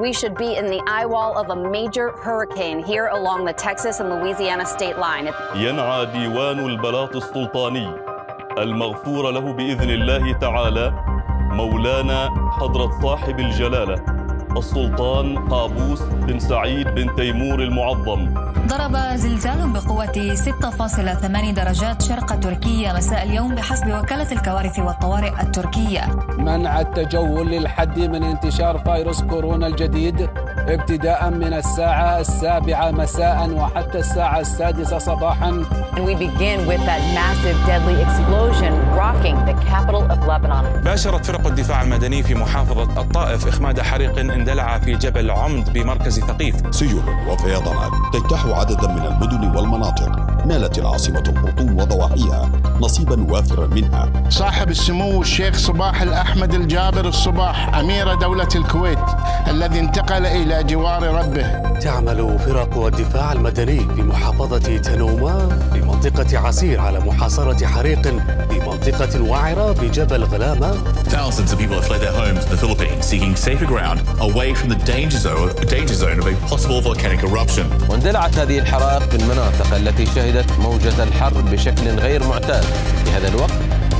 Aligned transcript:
We 0.00 0.12
should 0.12 0.34
be 0.36 0.56
in 0.56 0.66
the 0.66 0.80
eye 0.88 1.06
wall 1.06 1.36
of 1.38 1.50
a 1.50 1.56
major 1.76 2.12
hurricane 2.24 2.78
here 2.82 3.06
along 3.18 3.44
the 3.44 3.52
Texas 3.52 4.00
and 4.00 4.08
Louisiana 4.10 4.66
state 4.66 4.98
line. 4.98 5.26
ينعى 5.54 6.06
ديوان 6.06 6.58
البلاط 6.58 7.16
السلطاني 7.16 7.88
المغفور 8.58 9.30
له 9.30 9.52
باذن 9.52 9.90
الله 9.90 10.32
تعالى 10.32 10.92
مولانا 11.52 12.30
حضره 12.60 12.90
صاحب 13.02 13.40
الجلاله 13.40 14.15
السلطان 14.57 15.49
قابوس 15.49 16.01
بن 16.01 16.39
سعيد 16.39 16.87
بن 16.87 17.15
تيمور 17.15 17.63
المعظم. 17.63 18.33
ضرب 18.67 18.97
زلزال 19.15 19.69
بقوة 19.69 20.35
6.8 20.35 21.51
درجات 21.51 22.01
شرق 22.01 22.39
تركيا 22.39 22.93
مساء 22.93 23.23
اليوم 23.23 23.55
بحسب 23.55 23.87
وكالة 23.87 24.31
الكوارث 24.31 24.79
والطوارئ 24.79 25.41
التركية. 25.41 26.01
منع 26.37 26.81
التجول 26.81 27.47
للحد 27.47 27.99
من 27.99 28.23
انتشار 28.23 28.77
فيروس 28.77 29.21
كورونا 29.21 29.67
الجديد. 29.67 30.29
ابتداء 30.69 31.29
من 31.29 31.53
الساعة 31.53 32.19
السابعة 32.19 32.91
مساء 32.91 33.49
وحتى 33.49 33.99
الساعة 33.99 34.39
السادسة 34.39 34.97
صباحا. 34.97 35.63
And 35.95 36.05
we 36.05 36.13
begin 36.15 36.67
with 36.67 36.81
that 36.85 37.01
massive 37.15 37.57
deadly 37.67 37.95
explosion 38.05 38.73
rocking 38.95 39.37
the 39.45 39.55
capital 39.69 40.03
of 40.11 40.19
Lebanon. 40.27 40.83
باشرت 40.83 41.25
فرق 41.25 41.47
الدفاع 41.47 41.81
المدني 41.81 42.23
في 42.23 42.35
محافظة 42.35 43.01
الطائف 43.01 43.47
إخماد 43.47 43.81
حريق 43.81 44.19
اندلع 44.19 44.79
في 44.79 44.95
جبل 44.95 45.31
عمد 45.31 45.73
بمركز 45.73 46.19
ثقيف. 46.19 46.55
سيول 46.71 47.03
وفيضانات 47.27 47.91
تجتاح 48.13 48.45
عددا 48.45 48.87
من 48.87 49.05
المدن 49.05 49.55
والمناطق. 49.55 50.27
نالت 50.45 50.79
العاصمة 50.79 51.23
الخرطوم 51.27 51.77
وضواحيها 51.77 52.49
نصيبا 52.81 53.31
وافرا 53.31 53.67
منها. 53.67 54.09
صاحب 54.29 54.69
السمو 54.69 55.21
الشيخ 55.21 55.57
صباح 55.57 56.01
الأحمد 56.01 56.53
الجابر 56.53 57.07
الصباح 57.07 57.75
أمير 57.75 58.13
دولة 58.15 58.47
الكويت 58.55 58.99
الذي 59.47 59.79
انتقل 59.79 60.25
إلى 60.25 60.56
جوار 60.61 61.03
ربه. 61.03 61.77
تعمل 61.79 62.39
فرق 62.39 62.77
الدفاع 62.85 63.31
المدني 63.31 63.79
في 63.95 64.01
محافظة 64.01 64.77
تنوما 64.77 65.59
بمنطقة 65.73 66.37
عسير 66.39 66.79
على 66.81 66.99
محاصرة 66.99 67.65
حريق 67.65 68.01
في 68.49 68.59
منطقة 68.67 69.21
وعرة 69.21 69.71
بجبل 69.71 70.23
غلامة. 70.23 70.73
Thousands 71.09 71.51
of 71.53 71.59
people 71.59 71.75
have 71.75 71.85
fled 71.85 72.01
their 72.01 72.11
homes 72.11 72.45
in 72.45 72.51
the 72.51 72.57
Philippines 72.57 73.05
seeking 73.05 73.35
safer 73.35 73.65
ground 73.65 73.99
away 74.19 74.53
from 74.53 74.69
the 74.69 74.79
danger 74.93 75.19
zone, 75.27 75.49
danger 75.77 75.97
zone 76.03 76.19
of 76.19 76.27
a 76.27 76.35
possible 76.49 76.81
volcanic 76.81 77.23
eruption. 77.23 77.89
واندلعت 77.89 78.39
هذه 78.39 78.59
الحرائق 78.59 79.09
في 79.09 79.15
المناطق 79.15 79.75
التي 79.75 80.05
شهدت 80.05 80.51
موجة 80.59 81.03
الحر 81.03 81.41
بشكل 81.41 81.89
غير 81.89 82.27
معتاد. 82.27 82.63
في 83.05 83.11
هذا 83.11 83.27
الوقت 83.27 83.53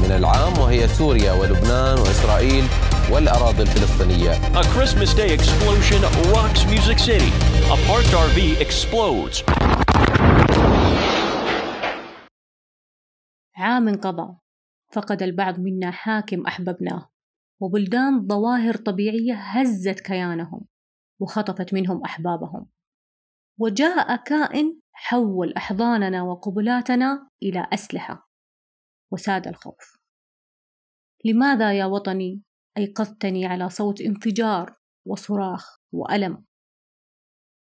من 0.04 0.12
العام 0.12 0.58
وهي 0.58 0.88
سوريا 0.88 1.32
ولبنان 1.32 2.00
وإسرائيل 2.00 2.64
والأراضي 3.12 3.62
الفلسطينية. 3.62 4.32
A 4.62 4.64
Christmas 4.64 5.14
Day 5.14 5.30
explosion 5.38 6.02
rocks 6.34 6.62
Music 6.74 7.00
City. 7.00 7.32
A 7.74 7.78
parked 7.88 8.14
RV 8.14 8.40
explodes. 8.62 9.44
عام 13.56 13.88
انقضى 13.88 14.38
فقد 14.92 15.24
البعض 15.24 15.60
منا 15.60 15.92
حاكم 15.92 16.46
أحببناه 16.46 17.10
وبلدان 17.60 18.28
ظواهر 18.28 18.76
طبيعية 18.76 19.34
هزت 19.34 20.00
كيانهم 20.00 20.66
وخطفت 21.20 21.74
منهم 21.74 22.04
أحبابهم 22.04 22.70
وجاء 23.58 24.16
كائن 24.16 24.80
حول 24.92 25.54
أحضاننا 25.54 26.24
وقبلاتنا 26.24 27.30
إلى 27.44 27.68
أسلحة 27.74 28.30
وساد 29.12 29.48
الخوف 29.48 29.98
لماذا 31.26 31.74
يا 31.74 31.86
وطني 31.86 32.47
أيقظتني 32.78 33.46
على 33.46 33.70
صوت 33.70 34.02
انفجار 34.02 34.76
وصراخ 35.06 35.78
وألم. 35.92 36.46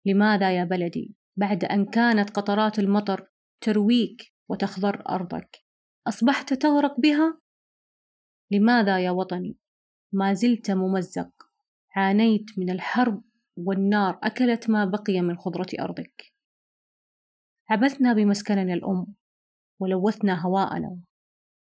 لماذا 0.06 0.58
يا 0.58 0.64
بلدي؟ 0.64 1.16
بعد 1.38 1.64
أن 1.66 1.86
كانت 1.86 2.30
قطرات 2.30 2.80
المطر 2.80 3.28
ترويك 3.62 4.34
وتخضر 4.50 5.04
أرضك 5.10 5.58
أصبحت 6.08 6.54
تغرق 6.54 7.00
بها؟ 7.00 7.42
لماذا 8.52 9.00
يا 9.00 9.12
وطني؟ 9.12 9.58
ما 10.14 10.34
زلت 10.34 10.72
ممزق 10.72 11.32
عانيت 11.96 12.46
من 12.58 12.70
الحرب 12.70 13.24
والنار 13.58 14.20
أكلت 14.24 14.70
ما 14.70 14.86
بقي 14.86 15.22
من 15.22 15.38
خضرة 15.38 15.68
أرضك. 15.80 16.34
عبثنا 17.70 18.14
بمسكننا 18.14 18.74
الأم 18.74 19.16
ولوثنا 19.80 20.46
هواءنا. 20.46 21.00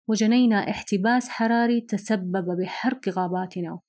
وجنينا 0.09 0.71
احتباس 0.71 1.29
حراري 1.29 1.81
تسبب 1.81 2.57
بحرق 2.61 3.09
غاباتنا. 3.09 3.81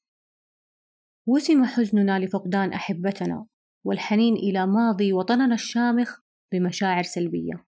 وسم 1.28 1.66
حزننا 1.66 2.20
لفقدان 2.20 2.74
أحبتنا 2.74 3.46
والحنين 3.86 4.36
إلى 4.36 4.68
ماضي 4.68 5.14
وطننا 5.14 5.54
الشامخ 5.54 6.20
بمشاعر 6.54 7.04
سلبية. 7.04 7.66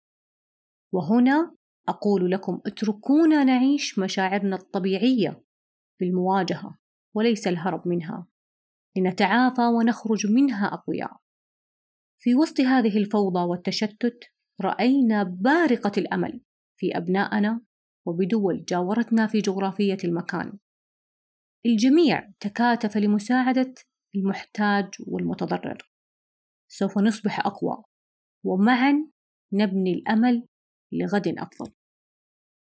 وهنا 0.93 1.55
أقول 1.89 2.31
لكم 2.31 2.61
اتركونا 2.65 3.43
نعيش 3.43 3.99
مشاعرنا 3.99 4.55
الطبيعية 4.55 5.43
بالمواجهة 5.99 6.77
وليس 7.15 7.47
الهرب 7.47 7.87
منها. 7.87 8.27
لنتعافى 8.97 9.61
ونخرج 9.61 10.27
منها 10.27 10.73
أقوياء. 10.73 11.17
في 12.21 12.35
وسط 12.35 12.61
هذه 12.61 12.97
الفوضى 12.97 13.39
والتشتت 13.39 14.23
رأينا 14.61 15.23
بارقة 15.23 15.91
الأمل 15.97 16.41
في 16.79 16.97
أبنائنا 16.97 17.61
وبدول 18.09 18.65
جاورتنا 18.65 19.27
في 19.27 19.41
جغرافية 19.41 19.97
المكان. 20.03 20.59
الجميع 21.65 22.31
تكاتف 22.39 22.97
لمساعدة 22.97 23.73
المحتاج 24.15 24.89
والمتضرر. 25.07 25.77
سوف 26.67 26.97
نصبح 26.97 27.39
أقوى 27.39 27.83
ومعا 28.45 29.09
نبني 29.53 29.93
الأمل 29.93 30.47
لغد 30.91 31.27
أفضل. 31.27 31.71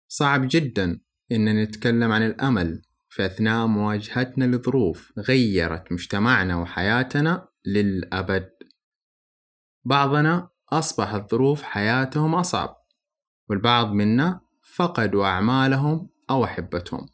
صعب 0.08 0.40
جدا 0.50 1.00
إن 1.32 1.62
نتكلم 1.62 2.12
عن 2.12 2.22
الأمل 2.22 2.82
في 3.08 3.26
أثناء 3.26 3.66
مواجهتنا 3.66 4.44
لظروف 4.44 5.12
غيرت 5.18 5.92
مجتمعنا 5.92 6.56
وحياتنا 6.56 7.48
للأبد. 7.66 8.50
بعضنا 9.84 10.48
أصبحت 10.72 11.30
ظروف 11.30 11.62
حياتهم 11.62 12.34
أصعب 12.34 12.76
والبعض 13.50 13.92
منا 13.92 14.40
فقدوا 14.76 15.26
أعمالهم 15.26 16.08
أو 16.30 16.44
أحبتهم. 16.44 17.06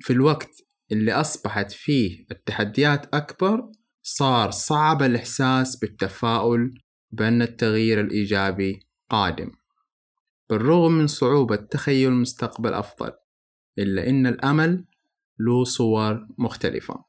في 0.00 0.12
الوقت 0.12 0.50
اللي 0.92 1.12
أصبحت 1.12 1.72
فيه 1.72 2.26
التحديات 2.30 3.14
أكبر 3.14 3.72
صار 4.02 4.50
صعب 4.50 5.02
الإحساس 5.02 5.76
بالتفاؤل 5.76 6.74
بأن 7.10 7.42
التغيير 7.42 8.00
الإيجابي 8.00 8.80
قادم. 9.10 9.50
بالرغم 10.50 10.92
من 10.92 11.06
صعوبة 11.06 11.56
تخيل 11.56 12.12
مستقبل 12.12 12.74
أفضل 12.74 13.12
إلا 13.78 14.08
إن 14.08 14.26
الأمل 14.26 14.84
له 15.38 15.64
صور 15.64 16.26
مختلفة. 16.38 17.04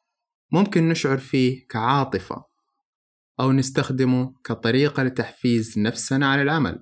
ممكن 0.52 0.90
نشعر 0.90 1.18
فيه 1.18 1.68
كعاطفة 1.68 2.46
أو 3.40 3.52
نستخدمه 3.52 4.34
كطريقة 4.44 5.04
لتحفيز 5.04 5.80
نفسنا 5.80 6.28
على 6.28 6.42
العمل 6.42 6.82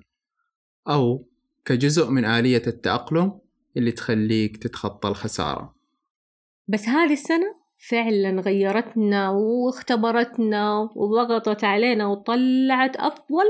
أو 0.88 1.31
كجزء 1.64 2.10
من 2.10 2.24
آلية 2.24 2.62
التأقلم 2.66 3.40
اللي 3.76 3.92
تخليك 3.92 4.56
تتخطى 4.56 5.08
الخسارة. 5.08 5.74
بس 6.68 6.88
هذه 6.88 7.12
السنة 7.12 7.62
فعلا 7.88 8.40
غيرتنا 8.40 9.30
واختبرتنا 9.30 10.88
وضغطت 10.96 11.64
علينا 11.64 12.06
وطلعت 12.06 12.96
أفضل 12.96 13.44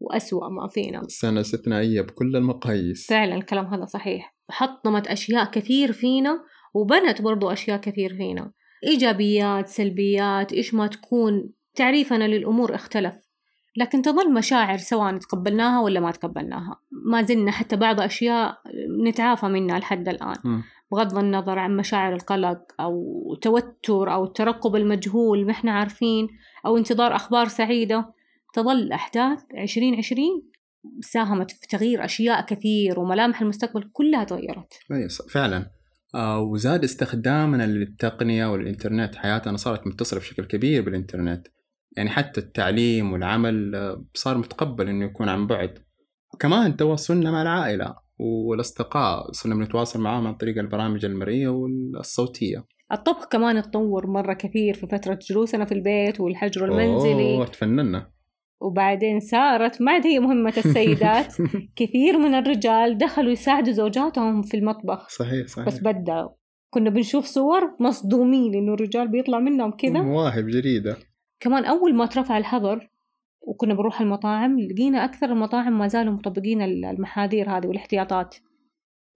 وأسوأ 0.00 0.48
ما 0.48 0.68
فينا. 0.68 1.02
سنة 1.08 1.40
استثنائية 1.40 2.00
بكل 2.00 2.36
المقاييس. 2.36 3.06
فعلا 3.06 3.34
الكلام 3.34 3.66
هذا 3.66 3.84
صحيح. 3.84 4.36
حطمت 4.50 5.06
أشياء 5.06 5.50
كثير 5.50 5.92
فينا 5.92 6.44
وبنت 6.74 7.22
برضو 7.22 7.50
أشياء 7.50 7.80
كثير 7.80 8.16
فينا. 8.16 8.52
إيجابيات 8.86 9.68
سلبيات 9.68 10.52
إيش 10.52 10.74
ما 10.74 10.86
تكون. 10.86 11.52
تعريفنا 11.74 12.24
للأمور 12.24 12.74
اختلف. 12.74 13.14
لكن 13.76 14.02
تظل 14.02 14.32
مشاعر 14.32 14.78
سواء 14.78 15.18
تقبلناها 15.18 15.80
ولا 15.80 16.00
ما 16.00 16.10
تقبلناها. 16.10 16.80
ما 16.90 17.22
زلنا 17.22 17.50
حتى 17.50 17.76
بعض 17.76 18.00
أشياء 18.00 18.58
نتعافى 19.08 19.46
منها 19.46 19.78
لحد 19.78 20.08
الآن. 20.08 20.36
م. 20.44 20.62
بغض 20.92 21.18
النظر 21.18 21.58
عن 21.58 21.76
مشاعر 21.76 22.14
القلق 22.14 22.60
أو 22.80 23.34
توتر 23.42 24.12
أو 24.12 24.24
الترقب 24.24 24.76
المجهول 24.76 25.46
ما 25.46 25.50
إحنا 25.50 25.72
عارفين 25.72 26.28
أو 26.66 26.76
انتظار 26.76 27.16
أخبار 27.16 27.48
سعيدة. 27.48 28.14
تظل 28.54 28.92
أحداث 28.92 29.38
عشرين 29.54 29.94
عشرين 29.94 30.50
ساهمت 31.00 31.50
في 31.50 31.66
تغيير 31.68 32.04
أشياء 32.04 32.46
كثير 32.46 33.00
وملامح 33.00 33.40
المستقبل 33.40 33.90
كلها 33.92 34.24
تغيرت. 34.24 34.72
فعلا. 35.30 35.70
آه 36.14 36.40
وزاد 36.40 36.84
استخدامنا 36.84 37.66
للتقنية 37.66 38.46
والإنترنت. 38.46 39.14
حياتنا 39.14 39.56
صارت 39.56 39.86
متصلة 39.86 40.20
بشكل 40.20 40.44
كبير 40.44 40.82
بالإنترنت. 40.82 41.46
يعني 41.96 42.10
حتى 42.10 42.40
التعليم 42.40 43.12
والعمل 43.12 43.72
صار 44.14 44.38
متقبل 44.38 44.88
إنه 44.88 45.04
يكون 45.04 45.28
عن 45.28 45.46
بعد. 45.46 45.78
كمان 46.38 46.76
تواصلنا 46.76 47.30
مع 47.30 47.42
العائلة 47.42 47.94
والأصدقاء 48.18 49.32
صرنا 49.32 49.54
بنتواصل 49.54 50.00
معاهم 50.00 50.26
عن 50.26 50.34
طريق 50.34 50.58
البرامج 50.58 51.04
المرئية 51.04 51.48
والصوتية. 51.48 52.64
الطبخ 52.92 53.28
كمان 53.28 53.62
تطور 53.62 54.06
مرة 54.06 54.32
كثير 54.32 54.74
في 54.74 54.86
فترة 54.86 55.18
جلوسنا 55.30 55.64
في 55.64 55.72
البيت 55.72 56.20
والحجر 56.20 56.64
المنزلي. 56.64 57.36
أوه 57.36 57.46
تفننا. 57.46 58.12
وبعدين 58.60 59.20
صارت 59.20 59.82
ما 59.82 59.92
عاد 59.92 60.06
هي 60.06 60.18
مهمة 60.18 60.52
السيدات 60.56 61.34
كثير 61.76 62.18
من 62.18 62.34
الرجال 62.34 62.98
دخلوا 62.98 63.32
يساعدوا 63.32 63.72
زوجاتهم 63.72 64.42
في 64.42 64.56
المطبخ. 64.56 65.08
صحيح 65.08 65.46
صحيح. 65.46 65.66
بس 65.66 65.80
أبدعوا 65.80 66.30
كنا 66.70 66.90
بنشوف 66.90 67.24
صور 67.24 67.76
مصدومين 67.80 68.54
إنه 68.54 68.74
الرجال 68.74 69.08
بيطلع 69.08 69.38
منهم 69.38 69.70
كذا. 69.70 70.02
مواهب 70.02 70.46
جديدة. 70.46 70.96
كمان 71.42 71.64
أول 71.64 71.94
ما 71.94 72.06
ترفع 72.06 72.38
الحظر 72.38 72.88
وكنا 73.40 73.74
بنروح 73.74 74.00
المطاعم 74.00 74.60
لقينا 74.60 75.04
أكثر 75.04 75.26
المطاعم 75.26 75.78
ما 75.78 75.88
زالوا 75.88 76.12
مطبقين 76.12 76.62
المحاذير 76.62 77.50
هذه 77.50 77.66
والاحتياطات. 77.66 78.36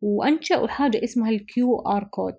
وأنشأوا 0.01 0.69
حاجة 0.69 1.05
اسمها 1.05 1.31
ال 1.31 1.79
QR 1.79 2.05
code. 2.05 2.39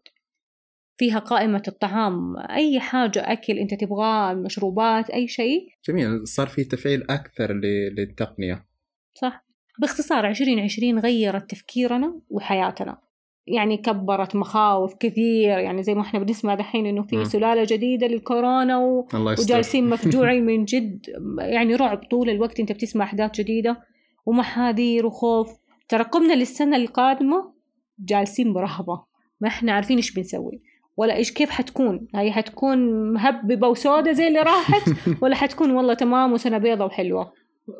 فيها 0.97 1.19
قائمة 1.19 1.63
الطعام 1.67 2.37
أي 2.37 2.79
حاجة 2.79 3.31
أكل 3.31 3.57
أنت 3.57 3.73
تبغاه 3.73 4.31
المشروبات 4.31 5.09
أي 5.09 5.27
شيء. 5.27 5.69
جميل 5.87 6.27
صار 6.27 6.47
في 6.47 6.63
تفعيل 6.63 7.03
أكثر 7.09 7.53
للتقنية. 7.97 8.65
صح. 9.13 9.45
باختصار 9.79 10.27
2020 10.27 10.99
غيرت 10.99 11.51
تفكيرنا 11.51 12.21
وحياتنا. 12.29 13.06
يعني 13.47 13.77
كبرت 13.77 14.35
مخاوف 14.35 14.93
كثير 14.99 15.59
يعني 15.59 15.83
زي 15.83 15.95
ما 15.95 16.01
إحنا 16.01 16.19
بنسمع 16.19 16.55
دحين 16.55 16.85
إنه 16.85 17.01
في 17.03 17.25
سلالة 17.25 17.65
جديدة 17.69 18.07
للكورونا 18.07 18.77
و... 18.77 19.07
وجالسين 19.13 19.89
مفجوعين 19.89 20.45
من 20.45 20.65
جد 20.65 21.05
يعني 21.39 21.75
رعب 21.75 22.01
طول 22.11 22.29
الوقت. 22.29 22.59
أنت 22.59 22.71
بتسمع 22.71 23.05
أحداث 23.05 23.31
جديدة 23.31 23.77
ومحاذير 24.25 25.05
وخوف. 25.05 25.49
ترقبنا 25.89 26.33
للسنة 26.33 26.77
القادمة 26.77 27.53
جالسين 27.99 28.53
برهبة. 28.53 29.03
ما 29.41 29.47
إحنا 29.47 29.71
عارفين 29.71 29.97
إيش 29.97 30.13
بنسوي. 30.13 30.61
ولا 30.97 31.15
إيش 31.15 31.31
كيف 31.31 31.49
حتكون. 31.49 32.07
هي 32.15 32.31
حتكون 32.31 32.77
مهببة 33.13 33.67
وسودة 33.67 34.11
زي 34.11 34.27
اللي 34.27 34.39
راحت 34.39 34.91
ولا 35.21 35.35
حتكون 35.35 35.71
والله 35.71 35.93
تمام 35.93 36.33
وسنة 36.33 36.57
بيضة 36.57 36.85
وحلوة. 36.85 37.33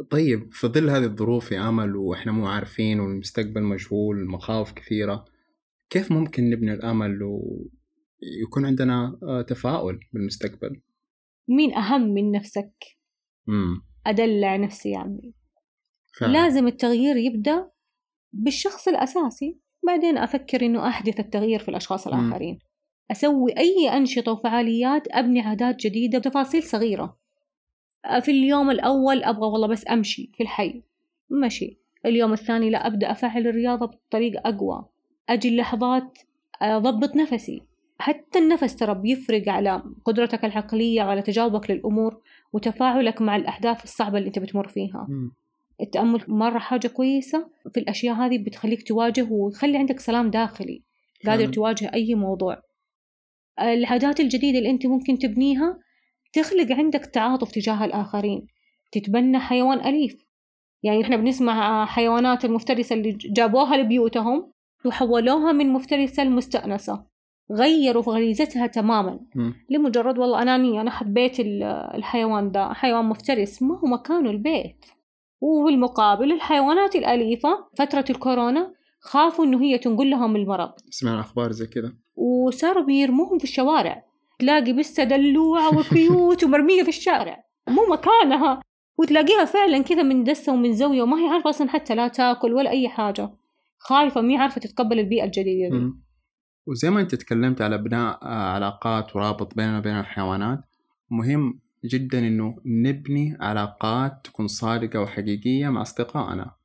طيب 0.10 0.50
في 0.52 0.68
ظل 0.68 0.90
هذه 0.90 1.04
الظروف 1.04 1.52
يا 1.52 1.70
أمل 1.70 1.96
وإحنا 1.96 2.32
مو 2.32 2.48
عارفين 2.48 3.00
والمستقبل 3.00 3.64
مجهول 3.64 4.18
المخاوف 4.18 4.72
كثيرة 4.72 5.26
كيف 5.90 6.12
ممكن 6.12 6.50
نبني 6.50 6.74
الآمل 6.74 7.24
ويكون 7.24 8.66
عندنا 8.66 9.20
تفاؤل 9.48 10.00
بالمستقبل؟ 10.14 10.82
مين 11.48 11.74
أهم 11.74 12.02
من 12.02 12.32
نفسك؟ 12.32 12.74
مم. 13.48 13.82
ادلع 14.08 14.56
نفسي 14.56 14.90
يا 14.90 14.98
عمي. 14.98 15.34
فعلا. 16.20 16.32
لازم 16.32 16.68
التغيير 16.68 17.16
يبدأ 17.16 17.72
بالشخص 18.34 18.88
الأساسي. 18.88 19.60
بعدين 19.88 20.18
أفكر 20.18 20.66
إنه 20.66 20.88
أحدث 20.88 21.20
التغيير 21.20 21.60
في 21.60 21.70
الأشخاص 21.70 22.08
الآخرين. 22.08 22.54
مم. 22.54 22.60
أسوي 23.12 23.58
أي 23.58 23.98
أنشطة 23.98 24.32
وفعاليات 24.32 25.08
أبني 25.12 25.42
عادات 25.42 25.76
جديدة 25.80 26.20
بتفاصيل 26.20 26.64
صغيرة. 26.64 27.20
في 28.22 28.32
اليوم 28.32 28.70
الأول 28.70 29.24
أبغى 29.24 29.48
والله 29.48 29.68
بس 29.68 29.88
أمشي 29.90 30.32
في 30.38 30.44
الحي. 30.44 30.84
مشي. 31.46 31.80
اليوم 32.06 32.34
الثاني 32.34 32.70
لا 32.70 32.88
أبدأ 32.88 33.12
أفعل 33.12 33.48
الرياضة 33.48 33.86
بطريقة 33.86 34.42
أقوى. 34.46 34.86
أجي 35.30 35.50
اللحظات 35.50 36.18
أضبط 36.62 37.16
نفسي. 37.16 37.62
حتى 38.00 38.40
النفس 38.40 38.76
ترى 38.76 38.96
بيفرق 38.96 39.50
على 39.50 39.84
قدرتك 40.06 40.46
العقلية 40.46 41.02
على 41.02 41.22
تجاوبك 41.22 41.72
للأمور 41.72 42.22
وتفاعلك 42.54 43.22
مع 43.22 43.36
الأحداث 43.36 43.84
الصعبة 43.84 44.18
اللي 44.18 44.28
أنت 44.28 44.40
بتمر 44.40 44.68
فيها. 44.68 45.08
م. 45.10 45.32
التأمل 45.82 46.24
مرة 46.28 46.60
حاجة 46.60 46.88
كويسة 46.88 47.50
في 47.74 47.80
الأشياء 47.80 48.16
هذه 48.16 48.38
بتخليك 48.38 48.88
تواجه 48.88 49.28
وتخلي 49.32 49.78
عندك 49.78 50.00
سلام 50.00 50.30
داخلي 50.30 50.82
قادر 51.26 51.54
تواجه 51.54 51.92
أي 51.94 52.16
موضوع. 52.16 52.62
العادات 53.62 54.20
الجديدة 54.20 54.58
اللي 54.58 54.70
أنت 54.70 54.86
ممكن 54.86 55.18
تبنيها 55.18 55.80
تخلق 56.34 56.72
عندك 56.72 57.06
تعاطف 57.06 57.52
تجاه 57.52 57.86
الآخرين 57.86 58.48
تتبنى 58.92 59.40
حيوان 59.40 59.80
أليف. 59.80 60.26
يعني 60.84 61.02
إحنا 61.02 61.16
بنسمع 61.16 61.86
حيوانات 61.86 62.46
المفترسة 62.46 62.94
اللي 62.94 63.12
جابوها 63.12 63.78
لبيوتهم 63.78 64.52
وحولوها 64.86 65.52
من 65.52 65.74
مفترسة 65.74 66.24
لمستأنسة 66.24 67.04
غيروا 67.52 68.04
غريزتها 68.04 68.68
تماما. 68.68 69.20
م. 69.36 69.52
لمجرد 69.70 70.18
والله 70.18 70.42
أنانية 70.42 70.82
أنا 70.82 70.92
حبيت 70.92 71.36
الحيوان 71.96 72.52
ده 72.52 72.74
حيوان 72.74 73.06
مفترس. 73.06 73.62
ما 73.62 73.80
هو 73.80 73.88
مكانه 73.88 74.30
البيت. 74.30 74.86
وبالمقابل 75.42 76.32
الحيوانات 76.32 76.96
الأليفة 76.96 77.68
فترة 77.78 78.06
الكورونا 78.10 78.74
خافوا 79.00 79.46
إنه 79.46 79.62
هي 79.62 79.78
تنقل 79.78 80.10
لهم 80.10 80.36
المرض. 80.36 80.72
سمعنا 80.90 81.20
أخبار 81.20 81.52
زي 81.52 81.68
كذا. 81.68 81.94
وصاروا 82.16 82.84
بيرموهم 82.84 83.38
في 83.38 83.44
الشوارع. 83.44 84.04
تلاقي 84.40 84.74
بسة 84.74 85.04
دلوعة 85.04 85.80
وكيوت 85.80 86.44
ومرمية 86.44 86.84
في 86.84 86.90
الشارع. 86.90 87.44
مو 87.70 87.82
مكانها. 87.92 88.62
وتلاقيها 88.98 89.46
فعلا 89.46 89.82
كذا 89.82 90.04
من 90.04 90.24
دسة 90.24 90.54
ومن 90.54 90.74
زاوية 90.74 91.02
وما 91.02 91.18
هي 91.20 91.28
عارفة 91.28 91.50
أصلا 91.50 91.70
حتى 91.70 91.96
لا 91.96 92.08
تاكل 92.08 92.54
ولا 92.54 92.70
أي 92.70 92.90
حاجة. 92.90 93.30
خايفة 93.88 94.22
مي 94.22 94.38
عارفة 94.38 94.62
تتقبل 94.62 95.00
البيئة 95.00 95.24
الجديدة 95.24 95.78
دي. 95.78 95.94
وزي 96.68 96.90
ما 96.90 97.02
أنت 97.02 97.16
تكلمت 97.16 97.62
على 97.62 97.78
بناء 97.78 98.28
علاقات 98.28 99.16
ورابط 99.16 99.56
بيننا 99.56 99.78
وبين 99.78 100.00
الحيوانات 100.00 100.60
مهم 101.12 101.60
جدا 101.86 102.20
إنه 102.20 102.56
نبني 102.66 103.38
علاقات 103.40 104.22
تكون 104.24 104.48
صادقة 104.48 105.02
وحقيقية 105.02 105.70
مع 105.70 105.82
أصدقائنا. 105.82 106.56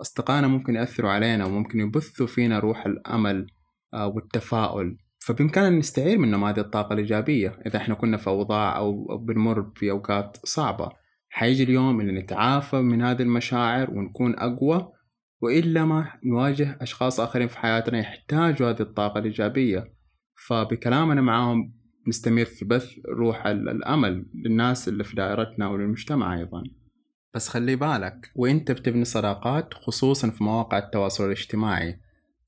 أصدقائنا 0.00 0.46
ممكن 0.46 0.74
يأثروا 0.74 1.10
علينا 1.10 1.44
وممكن 1.44 1.80
يبثوا 1.80 2.26
فينا 2.26 2.58
روح 2.58 2.86
الأمل 2.86 3.46
والتفاؤل. 3.92 4.96
فبإمكاننا 5.18 5.78
نستعير 5.78 6.18
منهم 6.18 6.44
هذه 6.44 6.60
الطاقة 6.60 6.92
الإيجابية. 6.92 7.58
إذا 7.66 7.76
إحنا 7.76 7.94
كنا 7.94 8.16
في 8.16 8.26
أوضاع 8.26 8.76
أو 8.76 9.18
بنمر 9.18 9.70
في 9.74 9.90
أوقات 9.90 10.36
صعبة 10.44 10.88
حيجي 11.28 11.62
اليوم 11.62 12.00
اللي 12.00 12.12
نتعافى 12.12 12.76
من 12.76 13.02
هذه 13.02 13.22
المشاعر 13.22 13.90
ونكون 13.90 14.38
أقوى 14.38 14.92
وإلا 15.42 15.84
ما 15.84 16.12
نواجه 16.24 16.78
أشخاص 16.80 17.20
آخرين 17.20 17.48
في 17.48 17.58
حياتنا 17.58 17.98
يحتاجوا 17.98 18.70
هذه 18.70 18.80
الطاقة 18.80 19.18
الإيجابية. 19.18 19.92
فبكلامنا 20.46 21.20
معاهم 21.20 21.74
نستمر 22.08 22.44
في 22.44 22.64
بث 22.64 22.92
روح 23.08 23.46
الأمل 23.46 24.26
للناس 24.34 24.88
اللي 24.88 25.04
في 25.04 25.16
دائرتنا 25.16 25.68
وللمجتمع 25.68 26.38
أيضا. 26.38 26.62
بس 27.34 27.48
خلي 27.48 27.76
بالك 27.76 28.32
وانت 28.34 28.70
بتبني 28.72 29.04
صداقات 29.04 29.74
خصوصا 29.74 30.30
في 30.30 30.44
مواقع 30.44 30.78
التواصل 30.78 31.24
الاجتماعي 31.26 32.00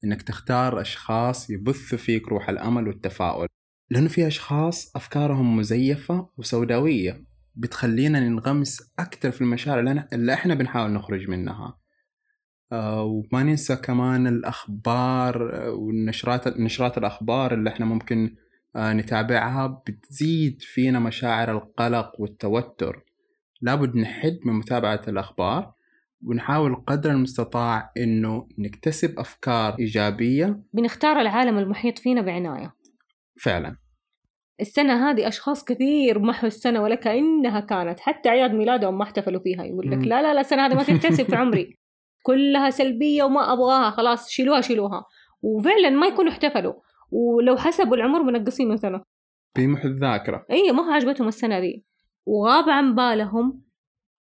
إنك 0.05 0.23
تختار 0.23 0.81
أشخاص 0.81 1.51
يبثوا 1.51 1.99
فيك 1.99 2.29
روح 2.29 2.49
الأمل 2.49 2.89
والتفاؤل. 2.89 3.47
لأنه 3.91 4.09
في 4.09 4.27
أشخاص 4.27 4.97
أفكارهم 4.97 5.57
مزيفة 5.57 6.29
وسوداوية 6.37 7.25
بتخلينا 7.57 8.21
ننغمس 8.21 8.93
أكثر 8.99 9.31
في 9.31 9.41
المشاعر 9.41 9.81
اللي 10.13 10.35
إحنا 10.35 10.55
بنحاول 10.55 10.91
نخرج 10.91 11.31
منها. 11.31 11.79
وما 12.73 13.43
ننسى 13.43 13.77
كمان 13.77 14.27
الأخبار 14.27 15.43
والنشرات 15.69 16.49
نشرات 16.49 16.99
الأخبار 16.99 17.55
اللي 17.55 17.71
إحنا 17.71 17.87
ممكن 17.87 18.37
آه 18.77 18.93
نتابعها 18.93 19.83
بتزيد 19.87 20.63
فينا 20.63 20.99
مشاعر 20.99 21.51
القلق 21.51 22.21
والتوتر. 22.21 23.05
لابد 23.61 23.97
نحد 23.97 24.39
من 24.45 24.53
متابعة 24.53 25.01
الأخبار 25.09 25.73
ونحاول 26.27 26.75
قدر 26.87 27.11
المستطاع 27.11 27.93
إنه 27.97 28.49
نكتسب 28.59 29.19
أفكار 29.19 29.77
إيجابية. 29.79 30.61
بنختار 30.73 31.21
العالم 31.21 31.59
المحيط 31.59 31.99
فينا 31.99 32.21
بعناية. 32.21 32.75
فعلا. 33.43 33.77
السنة 34.61 35.11
هذه 35.11 35.29
أشخاص 35.29 35.65
كثير 35.65 36.19
محوا 36.19 36.47
السنة 36.47 36.83
ولا 36.83 36.95
كأنها 36.95 37.61
كانت. 37.61 38.01
حتى 38.01 38.29
أعياد 38.29 38.55
ميلادهم 38.55 38.99
ما 38.99 39.05
احتفلوا 39.05 39.41
فيها 39.41 39.65
يقول 39.65 39.91
لك 39.91 39.99
لا 39.99 40.23
لا 40.23 40.35
لا 40.35 40.41
السنة 40.41 40.67
هذه 40.67 40.75
ما 40.75 40.83
تحتسب 40.83 41.25
في 41.25 41.37
عمري. 41.37 41.75
كلها 42.29 42.71
سلبية 42.71 43.23
وما 43.23 43.53
أبغاها 43.53 43.91
خلاص 43.91 44.29
شيلوها 44.29 44.61
شيلوها. 44.61 45.05
وفعلا 45.43 45.91
ما 45.91 46.07
يكونوا 46.07 46.33
احتفلوا. 46.33 46.75
ولو 47.11 47.57
حسبوا 47.57 47.97
العمر 47.97 48.23
منقصينه 48.23 48.77
سنة. 48.77 49.03
بيمحوا 49.57 49.91
الذاكرة 49.91 50.47
أي 50.51 50.73
ما 50.73 50.83
عجبتهم 50.83 51.29
السنة 51.29 51.61
دي 51.61 51.85
وغاب 52.27 52.69
عن 52.69 52.95
بالهم 52.95 53.63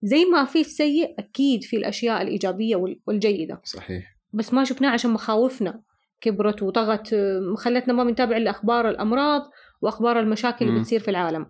زي 0.03 0.25
ما 0.25 0.45
في 0.45 0.61
السيء 0.61 1.15
أكيد 1.19 1.63
في 1.65 1.77
الأشياء 1.77 2.23
الإيجابية 2.23 2.97
والجيدة. 3.07 3.61
صحيح. 3.65 4.05
بس 4.33 4.55
ما 4.55 4.65
شفناه 4.65 4.91
عشان 4.91 5.11
مخاوفنا. 5.11 5.83
كبرت 6.21 6.63
وطغت 6.63 7.17
خلتنا 7.57 7.95
ما 7.95 8.05
بنتابع 8.05 8.37
إلا 8.37 8.51
أخبار 8.51 8.89
الأمراض 8.89 9.43
وأخبار 9.83 10.21
المشاكل 10.21 10.69
اللي 10.69 10.81
بتصير 10.81 11.01
في 11.01 11.11
العالم. 11.11 11.47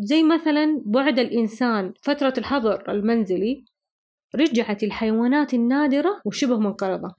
زي 0.00 0.22
مثلا 0.22 0.82
بعد 0.86 1.18
الإنسان 1.18 1.92
فترة 2.02 2.34
الحظر 2.38 2.90
المنزلي 2.90 3.64
رجعت 4.36 4.82
الحيوانات 4.82 5.54
النادرة 5.54 6.20
وشبه 6.24 6.58
منقرضة 6.58 7.14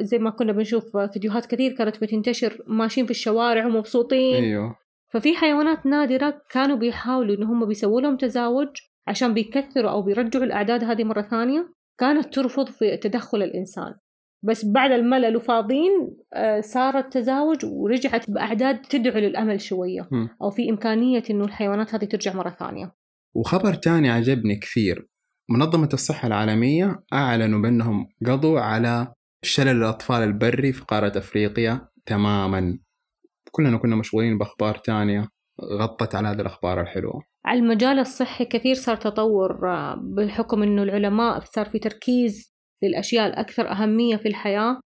زي 0.00 0.18
ما 0.18 0.30
كنا 0.30 0.52
بنشوف 0.52 0.96
فيديوهات 0.96 1.46
كثير 1.46 1.72
كانت 1.72 2.00
بتنتشر 2.00 2.62
ماشيين 2.66 3.06
في 3.06 3.10
الشوارع 3.10 3.66
ومبسوطين. 3.66 4.44
أيوه. 4.44 4.76
ففي 5.08 5.36
حيوانات 5.36 5.86
نادرة 5.86 6.42
كانوا 6.50 6.76
بيحاولوا 6.76 7.36
إن 7.36 7.42
هم 7.42 7.66
بيسووا 7.66 8.00
لهم 8.00 8.16
تزاوج 8.16 8.68
عشان 9.06 9.34
بيكثروا 9.34 9.90
أو 9.90 10.02
بيرجعوا 10.02 10.44
الأعداد 10.44 10.84
هذه 10.84 11.04
مرة 11.04 11.22
ثانية. 11.22 11.72
كانت 11.98 12.34
ترفض 12.34 12.68
في 12.68 12.96
تدخل 12.96 13.42
الإنسان. 13.42 13.94
بس 14.42 14.64
بعد 14.64 14.90
الملل 14.90 15.36
وفاضين 15.36 16.16
آه، 16.34 16.60
صار 16.60 16.98
التزاوج 16.98 17.64
ورجعت 17.64 18.30
بأعداد 18.30 18.82
تدعو 18.82 19.18
للأمل 19.18 19.60
شوية. 19.60 20.08
أو 20.42 20.50
في 20.50 20.70
إمكانية 20.70 21.22
إنه 21.30 21.44
الحيوانات 21.44 21.94
هذه 21.94 22.04
ترجع 22.04 22.32
مرة 22.32 22.50
ثانية. 22.50 22.92
وخبر 23.34 23.74
تاني 23.74 24.10
عجبني 24.10 24.56
كثير. 24.56 25.08
منظمة 25.50 25.88
الصحة 25.92 26.26
العالمية 26.26 27.02
أعلنوا 27.12 27.62
بأنهم 27.62 28.08
قضوا 28.26 28.60
على 28.60 29.12
شلل 29.42 29.76
الأطفال 29.76 30.22
البري 30.22 30.72
في 30.72 30.84
قارة 30.84 31.18
أفريقيا 31.18 31.88
تماما. 32.06 32.78
كلنا 33.50 33.78
كنا 33.78 33.96
مشغولين 33.96 34.38
بأخبار 34.38 34.74
تانية 34.74 35.28
غطت 35.80 36.14
على 36.14 36.28
هذه 36.28 36.40
الأخبار 36.40 36.80
الحلوة. 36.80 37.22
على 37.44 37.60
المجال 37.60 37.98
الصحي 37.98 38.44
كثير 38.44 38.74
صار 38.74 38.96
تطور 38.96 39.72
آه، 39.72 40.00
بحكم 40.02 40.62
إنه 40.62 40.82
العلماء 40.82 41.40
صار 41.40 41.66
في 41.66 41.78
تركيز 41.78 42.52
للأشياء 42.82 43.26
الأكثر 43.26 43.70
أهمية 43.70 44.16
في 44.16 44.28
الحياة. 44.28 44.80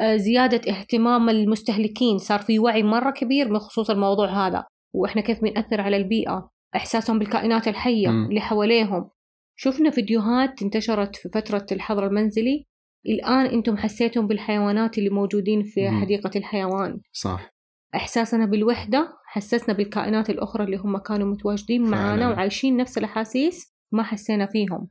آه، 0.00 0.16
زيادة 0.16 0.72
اهتمام 0.72 1.28
المستهلكين 1.28 2.18
صار 2.18 2.38
في 2.38 2.58
وعي 2.58 2.82
مرة 2.82 3.10
كبير 3.10 3.52
بخصوص 3.52 3.90
الموضوع 3.90 4.46
هذا. 4.46 4.64
وإحنا 4.94 5.22
كيف 5.22 5.40
بنأثر 5.42 5.80
على 5.80 5.96
البيئة؟ 5.96 6.50
إحساسهم 6.76 7.18
بالكائنات 7.18 7.68
الحية 7.68 8.08
مم. 8.08 8.26
اللي 8.28 8.40
حواليهم. 8.40 9.10
شفنا 9.56 9.90
فيديوهات 9.90 10.62
انتشرت 10.62 11.16
في 11.16 11.28
فترة 11.28 11.66
الحظر 11.72 12.06
المنزلي. 12.06 12.66
الآن 13.06 13.46
أنتم 13.46 13.76
حسيتم 13.76 14.26
بالحيوانات 14.26 14.98
اللي 14.98 15.10
موجودين 15.10 15.62
في 15.62 15.88
مم. 15.88 16.00
حديقة 16.00 16.30
الحيوان. 16.36 17.00
صح. 17.12 17.54
إحساسنا 17.94 18.46
بالوحدة 18.46 19.12
حسسنا 19.26 19.74
بالكائنات 19.74 20.30
الأخرى 20.30 20.64
اللي 20.64 20.76
هم 20.76 20.98
كانوا 20.98 21.26
متواجدين. 21.26 21.82
معانا 21.82 22.30
وعايشين 22.30 22.76
نفس 22.76 22.98
الأحاسيس 22.98 23.74
ما 23.92 24.02
حسينا 24.02 24.46
فيهم. 24.46 24.88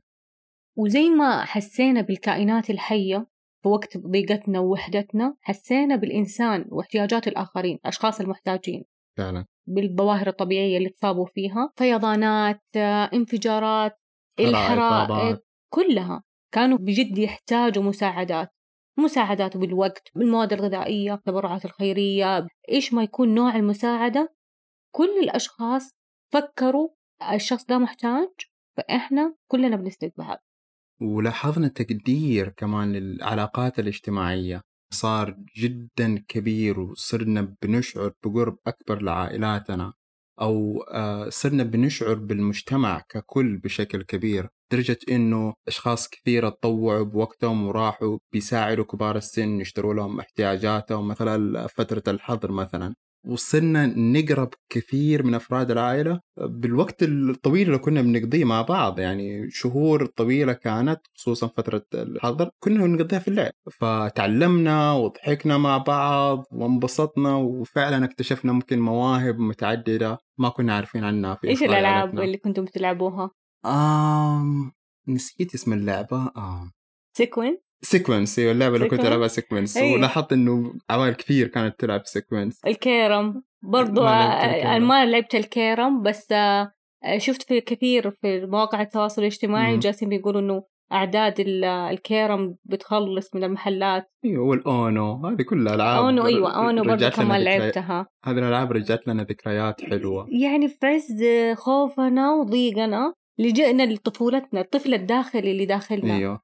وزي 0.76 1.08
ما 1.08 1.44
حسينا 1.44 2.00
بالكائنات 2.00 2.70
الحية 2.70 3.26
في 3.62 3.68
وقت 3.68 3.98
ضيقتنا 3.98 4.58
ووحدتنا 4.60 5.36
حسينا 5.40 5.96
بالإنسان 5.96 6.64
واحتياجات 6.68 7.28
الآخرين 7.28 7.78
الأشخاص 7.84 8.20
المحتاجين. 8.20 8.84
فعلا. 9.16 9.46
بالظواهر 9.66 10.28
الطبيعية 10.28 10.78
اللي 10.78 10.88
تصابوا 10.88 11.26
فيها 11.26 11.72
فيضانات 11.76 12.62
آه، 12.76 13.10
انفجارات 13.14 13.98
الحرائق 14.40 15.10
غابات. 15.10 15.46
كلها 15.72 16.22
كانوا 16.54 16.78
بجد 16.78 17.18
يحتاجوا 17.18 17.82
مساعدات. 17.82 18.48
مساعدات 18.98 19.56
بالوقت 19.56 20.08
بالمواد 20.14 20.52
الغذائية 20.52 21.14
التبرعات 21.14 21.64
الخيرية 21.64 22.46
إيش 22.68 22.94
ما 22.94 23.02
يكون 23.02 23.34
نوع 23.34 23.56
المساعدة. 23.56 24.34
كل 24.94 25.18
الأشخاص 25.22 25.98
فكروا 26.32 26.88
الشخص 27.32 27.64
ده 27.64 27.78
محتاج 27.78 28.28
فإحنا 28.76 29.34
كلنا 29.50 29.76
بنسند 29.76 30.12
بعض 30.16 30.38
ولاحظنا 31.02 31.68
تقدير 31.68 32.48
كمان 32.48 32.92
للعلاقات 32.92 33.78
الاجتماعية. 33.78 34.60
صار 34.92 35.36
جدا 35.56 36.24
كبير 36.28 36.80
وصرنا 36.80 37.54
بنشعر 37.62 38.12
بقرب 38.24 38.58
أكبر 38.66 39.02
لعائلاتنا. 39.02 39.92
أو 40.40 40.82
آه، 40.82 41.28
صرنا 41.28 41.62
بنشعر 41.64 42.14
بالمجتمع 42.14 43.00
ككل 43.08 43.58
بشكل 43.58 44.02
كبير 44.02 44.48
لدرجة 44.72 44.98
إنه 45.10 45.54
أشخاص 45.68 46.08
كثيرة 46.08 46.48
تطوعوا 46.48 47.04
بوقتهم 47.04 47.66
وراحوا 47.66 48.18
بيساعدوا 48.32 48.84
كبار 48.84 49.16
السن 49.16 49.60
يشتروا 49.60 49.94
لهم 49.94 50.20
احتياجاتهم 50.20 51.08
مثلا 51.08 51.66
فترة 51.66 52.02
الحظر 52.08 52.52
مثلا. 52.52 52.94
وصرنا 53.26 53.86
نقرب 53.86 54.48
كثير 54.68 55.22
من 55.22 55.34
أفراد 55.34 55.70
العائلة 55.70 56.20
بالوقت 56.36 57.02
الطويل 57.02 57.66
اللي 57.66 57.78
كنا 57.78 58.02
بنقضيه 58.02 58.44
مع 58.44 58.62
بعض 58.62 58.98
يعني 58.98 59.50
شهور 59.50 60.06
طويلة 60.06 60.52
كانت 60.52 61.00
خصوصا 61.14 61.46
فترة 61.46 61.84
الحظر 61.94 62.50
كنا 62.58 62.84
بنقضيها 62.84 63.18
في 63.18 63.28
اللعب 63.28 63.52
فتعلمنا 63.72 64.92
وضحكنا 64.92 65.58
مع 65.58 65.78
بعض 65.78 66.44
وانبسطنا 66.50 67.36
وفعلا 67.36 68.04
اكتشفنا 68.04 68.52
ممكن 68.52 68.80
مواهب 68.80 69.38
متعددة 69.38 70.18
ما 70.38 70.48
كنا 70.48 70.74
عارفين 70.74 71.04
عنها 71.04 71.34
في 71.34 71.44
الألعاب 71.52 71.84
عائلتنا. 71.84 72.24
اللي 72.24 72.36
كنتم 72.36 72.64
بتلعبوها؟ 72.64 73.30
آم 73.66 74.72
نسيت 75.08 75.54
اسم 75.54 75.72
اللعبة 75.72 76.30
آم 76.36 76.70
sequin؟ 77.16 77.63
سيكونس 77.82 78.38
أيوه 78.38 78.52
اللعبة 78.52 78.76
اللي 78.76 78.88
كنت؟ 78.88 79.00
ألعبها 79.04 79.28
سيكونس 79.28 79.76
أيوة. 79.76 79.98
ولاحظت 79.98 80.32
إنه 80.32 80.74
عوائل 80.90 81.14
كثير 81.14 81.46
كانت 81.48 81.80
تلعب 81.80 82.00
سيكونس 82.04 82.60
الكيرم. 82.66 83.42
برضو 83.62 84.02
ما 84.02 84.08
لعبت 84.08 84.44
الكيرم. 84.44 84.66
أنا 84.70 84.78
ما 84.84 85.06
لعبت 85.06 85.34
الكيرم 85.34 86.02
بس 86.02 86.32
آه، 86.32 86.72
شفت 87.18 87.42
في 87.42 87.60
كثير 87.60 88.10
في 88.10 88.46
مواقع 88.46 88.82
التواصل 88.82 89.22
الاجتماعي. 89.22 89.78
جالسين 89.78 90.08
بيقولوا 90.08 90.40
إنه 90.40 90.62
أعداد 90.92 91.40
ال- 91.40 91.64
الكيرم 91.64 92.56
بتخلص 92.64 93.34
من 93.34 93.44
المحلات. 93.44 94.10
أيوه 94.24 94.44
والأونو. 94.44 95.26
هذه 95.26 95.42
كلها 95.42 95.74
العاب 95.74 96.04
أونو 96.04 96.82
برضو 96.82 96.94
رجعت 96.94 97.18
لنا 97.18 97.26
كمان 97.26 97.40
لعبتها. 97.44 98.06
هذه 98.24 98.38
الألعاب 98.38 98.72
رجعت 98.72 99.08
لنا 99.08 99.22
ذكريات 99.22 99.80
حلوة. 99.84 100.26
يعني 100.42 100.68
في 100.68 100.86
عز 100.86 101.24
خوفنا 101.58 102.32
وضيقنا 102.34 103.14
لجأنا 103.38 103.82
لطفولتنا 103.82 104.60
الطفل 104.60 104.94
الداخلي 104.94 105.50
اللي 105.50 105.66
داخلنا. 105.66 106.16
أيوه. 106.16 106.40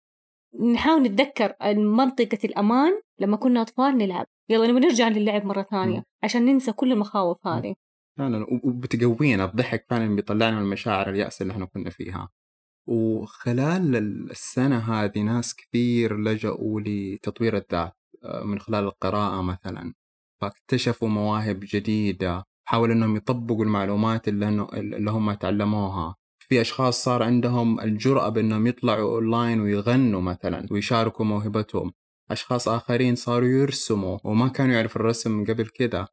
نحاول 0.72 1.02
نتذكر 1.02 1.54
منطقة 1.76 2.38
الأمان 2.44 3.00
لما 3.18 3.36
كنا 3.36 3.62
أطفال 3.62 3.98
نلعب. 3.98 4.26
يلا 4.48 4.66
نبغى 4.66 4.80
نرجع 4.80 5.08
للعب 5.08 5.44
مرة 5.44 5.62
ثانية. 5.62 6.04
عشان 6.22 6.44
ننسى 6.44 6.72
كل 6.72 6.92
المخاوف 6.92 7.46
هذه. 7.46 7.74
فعلا 8.18 8.46
وبتقوينا 8.64 9.44
الضحك 9.44 9.86
فعلا 9.90 10.16
بيطلعنا 10.16 10.56
من 10.56 10.62
المشاعر 10.62 11.10
اليأس 11.10 11.42
اللي 11.42 11.52
إحنا 11.52 11.64
كنا 11.64 11.90
فيها. 11.90 12.28
وخلال 12.88 13.96
السنة 14.30 14.78
هذه 14.78 15.20
ناس 15.20 15.54
كثير 15.54 16.16
لجأوا 16.16 16.80
لتطوير 16.80 17.56
الذات 17.56 17.96
آه، 18.24 18.44
من 18.44 18.58
خلال 18.58 18.84
القراءة 18.84 19.42
مثلا. 19.42 19.94
فاكتشفوا 20.40 21.08
مواهب 21.08 21.60
جديدة 21.62 22.44
حاولوا 22.68 22.94
إنهم 22.94 23.16
يطبقوا 23.16 23.64
المعلومات 23.64 24.28
اللي, 24.28 24.48
اللي 24.74 25.10
هم 25.10 25.32
تعلموها. 25.32 26.16
في 26.50 26.60
أشخاص 26.60 27.04
صار 27.04 27.22
عندهم 27.22 27.80
الجرأة 27.80 28.28
بأنهم 28.28 28.66
يطلعوا 28.66 29.14
اونلاين 29.14 29.60
ويغنوا 29.60 30.20
مثلا 30.20 30.66
ويشاركوا 30.70 31.24
موهبتهم. 31.24 31.92
أشخاص 32.30 32.68
آخرين 32.68 33.14
صاروا 33.14 33.48
يرسموا 33.48 34.18
وما 34.24 34.48
كانوا 34.48 34.74
يعرفوا 34.74 35.00
الرسم 35.00 35.44
قبل 35.44 35.66
كده. 35.66 36.06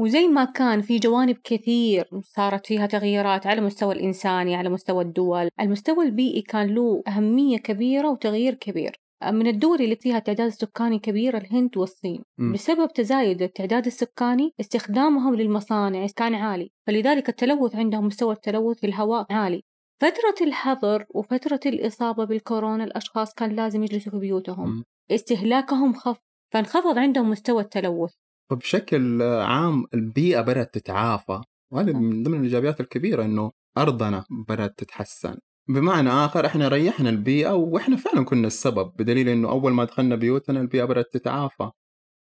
وزي 0.00 0.28
ما 0.28 0.44
كان 0.44 0.82
في 0.82 0.98
جوانب 0.98 1.36
كثير 1.44 2.04
صارت 2.22 2.66
فيها 2.66 2.86
تغييرات 2.86 3.46
على 3.46 3.60
مستوى 3.60 3.94
الإنساني 3.94 4.56
على 4.56 4.68
مستوى 4.68 5.04
الدول. 5.04 5.48
المستوى 5.60 6.04
البيئي 6.04 6.42
كان 6.42 6.74
له 6.74 7.02
أهمية 7.08 7.58
كبيرة 7.58 8.10
وتغيير 8.10 8.54
كبير. 8.54 9.00
من 9.24 9.46
الدول 9.46 9.80
اللي 9.80 9.96
فيها 9.96 10.18
تعداد 10.18 10.48
سكاني 10.48 10.98
كبير 10.98 11.36
الهند 11.36 11.76
والصين. 11.76 12.22
مم. 12.38 12.52
بسبب 12.52 12.92
تزايد 12.92 13.42
التعداد 13.42 13.86
السكاني 13.86 14.52
استخدامهم 14.60 15.34
للمصانع 15.34 16.06
كان 16.16 16.34
عالي. 16.34 16.70
فلذلك 16.86 17.28
التلوث 17.28 17.74
عندهم 17.76 18.06
مستوى 18.06 18.34
التلوث 18.34 18.78
في 18.78 18.86
الهواء 18.86 19.26
عالي. 19.30 19.62
فترة 20.04 20.46
الحظر 20.46 21.04
وفترة 21.10 21.60
الإصابة 21.66 22.24
بالكورونا 22.24 22.84
الأشخاص 22.84 23.34
كان 23.34 23.50
لازم 23.56 23.82
يجلسوا 23.82 24.12
في 24.12 24.18
بيوتهم. 24.18 24.68
مم. 24.68 24.84
استهلاكهم 25.10 25.92
خف 25.92 26.18
فانخفض 26.52 26.98
عندهم 26.98 27.30
مستوى 27.30 27.62
التلوث. 27.62 28.12
فبشكل 28.50 29.22
عام 29.22 29.84
البيئة 29.94 30.40
بدأت 30.40 30.74
تتعافى 30.74 31.40
وهذا 31.72 31.92
من 31.92 32.22
ضمن 32.22 32.38
الإيجابيات 32.38 32.80
الكبيرة 32.80 33.24
إنه 33.24 33.50
أرضنا 33.78 34.24
بدأت 34.48 34.78
تتحسن. 34.78 35.38
بمعنى 35.68 36.08
آخر 36.10 36.46
إحنا 36.46 36.68
ريحنا 36.68 37.10
البيئة 37.10 37.52
وإحنا 37.52 37.96
فعلا 37.96 38.24
كنا 38.24 38.46
السبب 38.46 38.92
بدليل 38.98 39.28
إنه 39.28 39.50
أول 39.50 39.72
ما 39.72 39.84
دخلنا 39.84 40.16
بيوتنا 40.16 40.60
البيئة 40.60 40.84
بدأت 40.84 41.12
تتعافى. 41.12 41.70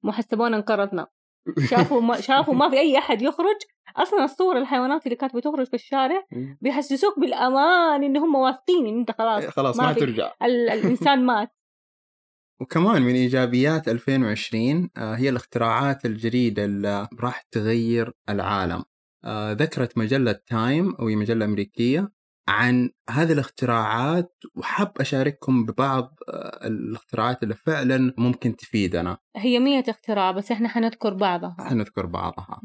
محسبونا 0.05 0.57
انقرضنا. 0.57 1.07
شافوا 1.71 2.01
ما 2.01 2.21
شافوا 2.21 2.55
ما 2.55 2.71
في 2.71 2.79
أي 2.79 2.99
أحد 2.99 3.23
يخرج. 3.23 3.57
أصلا 3.97 4.25
الصور 4.25 4.59
الحيوانات 4.59 5.05
اللي 5.07 5.17
كانت 5.17 5.37
بتخرج 5.37 5.67
في 5.67 5.75
الشارع 5.75 6.25
بيحسسوك 6.61 7.19
بالأمان 7.21 8.05
إن 8.05 8.17
هم 8.17 8.35
واثقين 8.35 8.87
إن 8.87 8.99
أنت 8.99 9.11
خلاص 9.11 9.45
خلاص 9.47 9.77
ما 9.81 9.93
في- 9.93 10.01
ترجع. 10.01 10.33
ال- 10.43 10.71
الإنسان 10.71 11.25
مات. 11.27 11.51
وكمان 12.61 13.03
من 13.03 13.15
إيجابيات 13.15 13.89
2020 13.89 14.91
آه، 14.97 15.15
هي 15.15 15.29
الاختراعات 15.29 16.05
الجديدة 16.07 16.65
اللي 16.65 17.09
راح 17.21 17.43
تغير 17.51 18.13
العالم. 18.29 18.85
آه، 19.25 19.53
ذكرت 19.53 19.99
مجلة 19.99 20.33
تايم 20.47 20.95
وهي 20.99 21.17
مجلة 21.17 21.45
أمريكية 21.45 22.13
عن 22.49 22.91
هذه 23.11 23.33
الاختراعات 23.33 24.35
وحاب 24.55 24.93
أشارككم 25.01 25.67
ببعض 25.67 26.17
آه، 26.29 26.67
الاختراعات 26.67 27.43
اللي 27.43 27.55
فعلا 27.55 28.15
ممكن 28.19 28.57
تفيدنا. 28.57 29.19
هي 29.37 29.59
مية 29.59 29.85
اختراع 29.89 30.31
بس 30.31 30.53
إحنا 30.53 30.69
حنذكر 30.69 31.15
بعضها. 31.15 31.57
حنذكر 31.59 32.07
بعضها. 32.07 32.61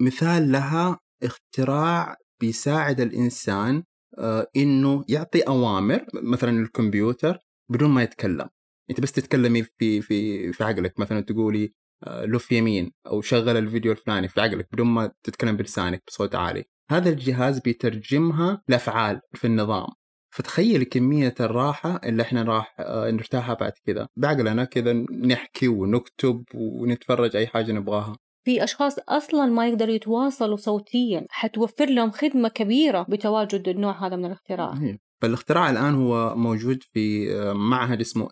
مثال 0.00 0.52
لها 0.52 0.98
اختراع 1.22 2.16
بيساعد 2.40 3.00
الإنسان 3.00 3.82
آه، 4.18 4.46
إنه 4.56 5.04
يعطي 5.08 5.40
أوامر 5.40 6.06
مثلا 6.14 6.50
الكمبيوتر 6.60 7.38
بدون 7.70 7.90
ما 7.90 8.02
يتكلم. 8.02 8.48
أنت 8.90 9.00
بس 9.00 9.12
تتكلمي 9.12 9.62
في 9.62 10.02
في 10.02 10.52
في 10.52 10.64
عقلك 10.64 11.00
مثلا 11.00 11.20
تقولي 11.20 11.74
آه، 12.06 12.24
لف 12.24 12.52
يمين 12.52 12.92
أو 13.06 13.20
شغل 13.20 13.56
الفيديو 13.56 13.92
الفلاني 13.92 14.28
في 14.28 14.40
عقلك 14.40 14.68
بدون 14.72 14.86
ما 14.86 15.12
تتكلم 15.22 15.56
بلسانك 15.56 16.02
بصوت 16.06 16.34
عالي. 16.34 16.64
هذا 16.90 17.10
الجهاز 17.10 17.58
بيترجمها 17.58 18.62
لأفعال 18.68 19.20
في 19.34 19.46
النظام. 19.46 19.88
فتخيل 20.30 20.82
كمية 20.82 21.34
الراحة 21.40 22.00
اللي 22.04 22.22
إحنا 22.22 22.42
راح 22.42 22.76
آه، 22.80 23.10
نرتاحها 23.10 23.54
بعد 23.54 23.72
كذا. 23.86 24.08
بعقلنا 24.16 24.64
كذا 24.64 24.92
نحكي 25.24 25.68
ونكتب 25.68 26.44
ونتفرج 26.54 27.36
أي 27.36 27.46
حاجة 27.46 27.72
نبغاها. 27.72 28.16
في 28.44 28.64
أشخاص 28.64 28.96
أصلا 29.08 29.46
ما 29.46 29.68
يقدروا 29.68 29.94
يتواصلوا 29.94 30.56
صوتيا. 30.56 31.26
حتوفر 31.30 31.86
لهم 31.86 32.10
خدمة 32.10 32.48
كبيرة 32.48 33.06
بتواجد 33.08 33.68
النوع 33.68 34.06
هذا 34.06 34.16
من 34.16 34.24
الاختراع. 34.24 34.74
إيه. 34.82 34.98
فالاختراع 35.22 35.70
الآن 35.70 35.94
هو 35.94 36.34
موجود 36.36 36.82
في 36.82 37.34
آه، 37.34 37.52
معهد 37.52 38.00
اسمه 38.00 38.28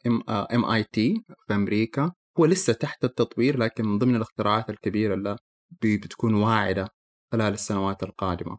MIT 0.55 1.15
في 1.47 1.55
أمريكا. 1.55 2.13
هو 2.39 2.45
لسه 2.45 2.73
تحت 2.73 3.05
التطوير 3.05 3.59
لكن 3.59 3.85
من 3.85 3.99
ضمن 3.99 4.17
الاختراعات 4.17 4.71
الكبيرة 4.71 5.15
اللي 5.15 5.37
بتكون 5.83 6.35
واعدة. 6.35 6.89
خلال 7.37 7.53
السنوات 7.53 8.03
القادمة. 8.03 8.59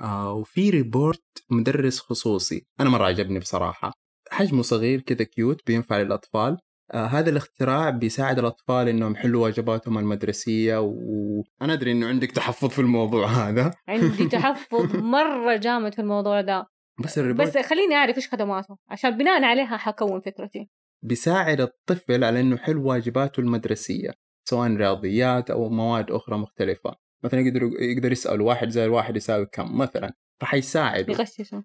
آه 0.00 0.32
وفي 0.32 0.70
ريبورت 0.70 1.44
مدرس 1.50 2.00
خصوصي. 2.00 2.66
أنا 2.80 2.90
مرة 2.90 3.04
عجبني 3.04 3.38
بصراحة. 3.38 3.92
حجمه 4.30 4.62
صغير 4.62 5.00
كذا 5.00 5.24
cute 5.24 5.66
بينفع 5.66 5.98
للأطفال. 5.98 6.58
آه 6.92 7.06
هذا 7.06 7.30
الاختراع 7.30 7.90
بيساعد 7.90 8.38
الأطفال 8.38 8.88
إنهم 8.88 9.12
يحلوا 9.12 9.42
واجباتهم 9.44 9.98
المدرسية 9.98 10.78
وأنا 10.78 11.72
أدري 11.72 11.92
إنه 11.92 12.08
عندك 12.08 12.30
تحفظ 12.32 12.68
في 12.68 12.78
الموضوع 12.78 13.26
هذا. 13.48 13.70
عندي 13.88 14.28
تحفظ 14.28 14.96
مرة 14.96 15.56
جامد 15.56 15.94
في 15.94 16.00
الموضوع 16.00 16.40
ده. 16.40 16.66
بس 17.04 17.18
الريبورت 17.18 17.58
بس 17.58 17.66
خليني 17.66 17.94
أعرف 17.94 18.16
إيش 18.16 18.28
خدماته؟ 18.28 18.76
عشان 18.88 19.10
بناء 19.10 19.44
عليها 19.44 19.76
حكون 19.76 20.20
فكرتي. 20.20 20.68
بيساعد 21.04 21.60
الطفل 21.60 22.24
على 22.24 22.40
إنه 22.40 22.54
يحل 22.54 22.76
واجباته 22.76 23.40
المدرسية 23.40 24.10
سواء 24.48 24.76
رياضيات 24.76 25.50
أو 25.50 25.68
مواد 25.68 26.10
أخرى 26.10 26.38
مختلفة. 26.38 27.09
مثلا 27.24 27.40
يقدر 27.40 27.70
يقدر 27.80 28.12
يسأل 28.12 28.40
واحد 28.40 28.68
زائد 28.68 28.90
واحد 28.90 29.16
يساوي 29.16 29.46
كم 29.46 29.78
مثلا 29.78 30.12
فحيساعده. 30.40 31.12
يغششه. 31.12 31.64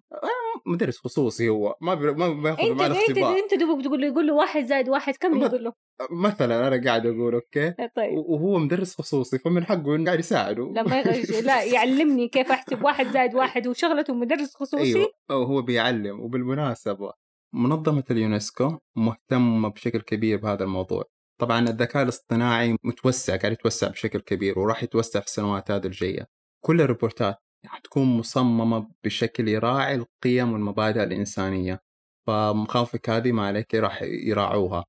مدرس 0.68 0.98
خصوصي 0.98 1.50
هو. 1.50 1.76
ما 1.82 1.94
بي... 1.94 2.12
ما 2.12 2.34
بياخذ 2.34 2.64
إنت 2.64 2.82
معنا 2.82 2.94
اختبار. 2.94 3.38
إنت 3.38 3.54
دوبك 3.54 3.80
بتقول 3.80 4.02
له 4.02 4.08
يقول 4.08 4.28
له 4.28 4.34
واحد 4.34 4.66
زائد 4.66 4.90
واحد 4.90 5.16
كم؟ 5.16 5.42
يقول 5.42 5.64
له. 5.64 5.74
مثلا 6.12 6.68
أنا 6.68 6.84
قاعد 6.86 7.06
أقول 7.06 7.34
okay. 7.34 7.74
طيب. 7.96 8.18
وهو 8.18 8.60
مدرس 8.60 8.96
خصوصي 8.96 9.40
فمن 9.40 9.66
حقه 9.66 9.96
إنه 9.96 10.06
قاعد 10.06 10.20
يساعده. 10.20 10.72
لا 10.76 10.84
ما 10.84 11.00
يغش 11.00 11.30
لا 11.30 11.64
يعلمني 11.74 12.28
كيف 12.28 12.52
أحسب 12.52 12.84
واحد 12.84 13.08
زائد 13.08 13.36
واحد 13.36 13.68
وشغلته 13.68 14.14
مدرس 14.14 14.56
خصوصي. 14.56 14.84
أيوه. 14.84 15.12
أو 15.32 15.44
هو 15.44 15.62
بيعلم. 15.62 16.20
وبالمناسبة 16.20 17.12
منظمة 17.54 18.04
اليونسكو 18.12 18.78
مهتمة 18.96 19.70
بشكل 19.70 20.02
كبير 20.02 20.38
بهذا 20.38 20.64
الموضوع. 20.64 21.04
طبعا 21.38 21.60
الذكاء 21.60 22.04
الاصطناعي 22.04 22.78
متوسع 22.84 23.36
قاعد 23.36 23.52
يتوسع 23.52 23.88
بشكل 23.88 24.20
كبير 24.20 24.60
وراح 24.60 24.84
يتوسع 24.84 25.20
في 25.20 25.26
السنوات 25.26 25.72
هذه 25.72 25.86
الجاية. 25.86 26.28
كل 26.66 26.82
الروبوتات 26.82 27.38
حتكون 27.66 28.18
مصممة 28.18 28.92
بشكل 29.04 29.48
يراعي 29.48 29.96
القيم 29.96 30.54
والمبادئ 30.54 31.04
الإنسانية. 31.04 31.82
فمخاوفك 32.28 33.10
هذه 33.10 33.32
ما 33.32 33.48
عليك 33.48 33.76
راح 33.76 34.02
يراعوها. 34.02 34.86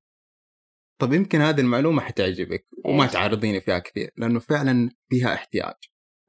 طب 1.01 1.13
يمكن 1.13 1.41
هذه 1.41 1.61
المعلومة 1.61 2.01
حتعجبك 2.01 2.67
وما 2.85 3.03
إيش؟ 3.03 3.13
تعرضيني 3.13 3.61
فيها 3.61 3.79
كثير 3.79 4.11
لأنه 4.17 4.39
فعلا 4.39 4.89
فيها 5.09 5.33
احتياج. 5.33 5.75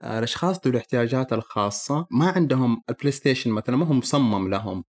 الأشخاص 0.05 0.67
ذو 0.67 0.73
الاحتياجات 0.73 1.33
الخاصة 1.33 2.07
ما 2.11 2.29
عندهم 2.31 2.83
البلاي 2.91 3.13
ستيشن 3.13 3.51
مثلا 3.51 3.77
ما 3.77 3.87
هو 3.87 3.93
مصمم 3.93 4.51
لهم. 4.51 4.85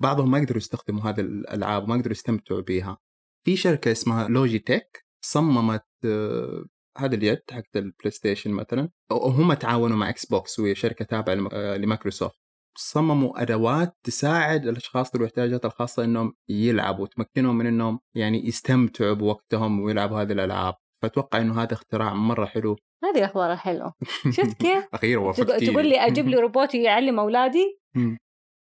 بعضهم 0.00 0.30
ما 0.30 0.38
يقدروا 0.38 0.58
يستخدموا 0.58 1.02
هذه 1.02 1.20
الألعاب 1.20 1.88
ما 1.88 1.94
يقدروا 1.94 2.12
يستمتعوا 2.12 2.60
بيها. 2.60 2.98
في 3.44 3.56
شركة 3.56 3.92
اسمها 3.92 4.28
Logitech 4.28 5.04
صممت 5.24 5.84
آه، 6.04 6.64
هذا 6.98 7.14
اليد 7.14 7.40
حقت 7.50 7.76
البلاي 7.76 8.10
ستيشن 8.10 8.50
مثلا 8.50 8.88
وهم 9.10 9.52
تعاونوا 9.52 9.96
مع 9.96 10.08
Xbox 10.08 10.58
وهي 10.58 10.74
شركة 10.74 11.04
تابعة 11.04 11.48
آه، 11.52 11.76
لمايكروسوفت. 11.76 12.38
صمموا 12.76 13.42
أدوات 13.42 13.96
تساعد 14.02 14.66
الأشخاص 14.66 15.16
ذوي 15.16 15.24
الاحتياجات 15.24 15.64
الخاصة 15.64 16.04
إنهم 16.04 16.34
يلعبوا 16.48 17.04
وتمكنهم 17.04 17.58
من 17.58 17.66
إنهم 17.66 18.00
يعني 18.14 18.46
يستمتعوا 18.46 19.14
بوقتهم 19.14 19.80
ويلعبوا 19.80 20.22
هذه 20.22 20.32
الألعاب. 20.32 20.74
فأتوقع 21.02 21.40
إنه 21.40 21.62
هذا 21.62 21.72
اختراع 21.72 22.14
مرة 22.14 22.46
حلو. 22.46 22.76
هذه 23.04 23.24
أخبار 23.24 23.56
حلوة. 23.56 23.92
شفت 24.30 24.56
كيف؟ 24.62 24.84
أخيرا 24.94 25.20
وافقتي 25.20 25.66
تقول 25.66 25.86
لي 25.86 26.06
أجيب 26.06 26.28
لي 26.28 26.36
روبوت 26.44 26.74
يعلم 26.74 27.20
أولادي. 27.20 27.78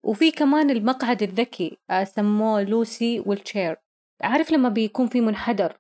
وفي 0.06 0.32
كمان 0.32 0.70
المقعد 0.70 1.24
الذكي 1.24 1.78
آه، 1.90 2.04
سموه 2.04 2.64
Lucy 2.64 3.20
wheelchair 3.26 3.76
عارف 4.22 4.52
لما 4.52 4.70
بيكون 4.70 5.08
في 5.08 5.22
منحدر 5.22 5.78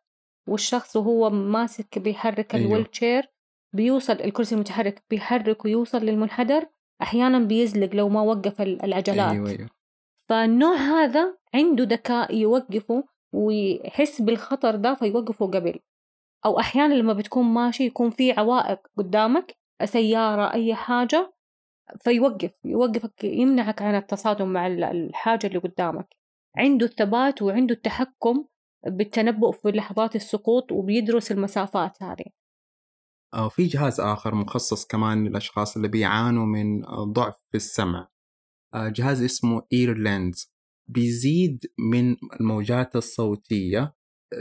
والشخص 0.47 0.95
وهو 0.95 1.29
ماسك 1.29 1.99
بيحرك 1.99 2.55
أيوه. 2.55 2.67
الويل 2.67 2.85
تشير 2.85 3.31
بيوصل 3.73 4.13
الكرسي 4.13 4.55
المتحرك 4.55 5.03
بيحرك 5.09 5.65
ويوصل 5.65 5.97
للمنحدر 5.97 6.65
أحيانا 7.01 7.39
بيزلق 7.39 7.95
لو 7.95 8.09
ما 8.09 8.21
وقف 8.21 8.61
ال- 8.61 8.83
العجلات. 8.85 9.31
أيوه 9.31 9.49
أيوه. 9.49 9.69
فالنوع 10.29 10.75
هذا 10.75 11.37
عنده 11.53 11.83
ذكاء 11.83 12.35
يوقفه 12.35 13.03
ويحس 13.33 14.21
بالخطر 14.21 14.75
ده 14.75 14.93
فيوقفه 14.95 15.45
قبل. 15.45 15.79
أو 16.45 16.59
أحيانا 16.59 16.93
لما 16.93 17.13
بتكون 17.13 17.45
ماشي 17.45 17.83
يكون 17.85 18.09
في 18.09 18.31
عوائق 18.31 18.79
قدامك 18.97 19.55
سيارة 19.85 20.53
أي 20.53 20.75
حاجة 20.75 21.33
فيوقف 22.01 22.51
يوقفك 22.65 23.23
يمنعك 23.23 23.81
عن 23.81 23.95
التصادم 23.95 24.47
مع 24.47 24.67
ال- 24.67 24.83
الحاجة 24.83 25.47
اللي 25.47 25.59
قدامك. 25.59 26.15
عنده 26.57 26.85
الثبات 26.85 27.41
وعنده 27.41 27.73
التحكم 27.75 28.45
بالتنبؤ 28.87 29.51
في 29.51 29.67
لحظات 29.71 30.15
السقوط 30.15 30.71
وبيدرس 30.71 31.31
المسافات 31.31 32.03
هذه. 32.03 32.25
آه، 33.33 33.49
في 33.49 33.65
جهاز 33.65 33.99
آخر 33.99 34.35
مخصص 34.35 34.85
كمان 34.85 35.27
للأشخاص 35.27 35.75
اللي 35.75 35.87
بيعانوا 35.87 36.45
من 36.45 36.81
ضعف 37.13 37.35
في 37.51 37.57
السمع. 37.57 38.07
آه، 38.73 38.89
جهاز 38.89 39.23
اسمه 39.23 39.61
إير 39.73 39.97
لينز 39.97 40.53
بيزيد 40.89 41.65
من 41.79 42.15
الموجات 42.39 42.95
الصوتية. 42.95 43.95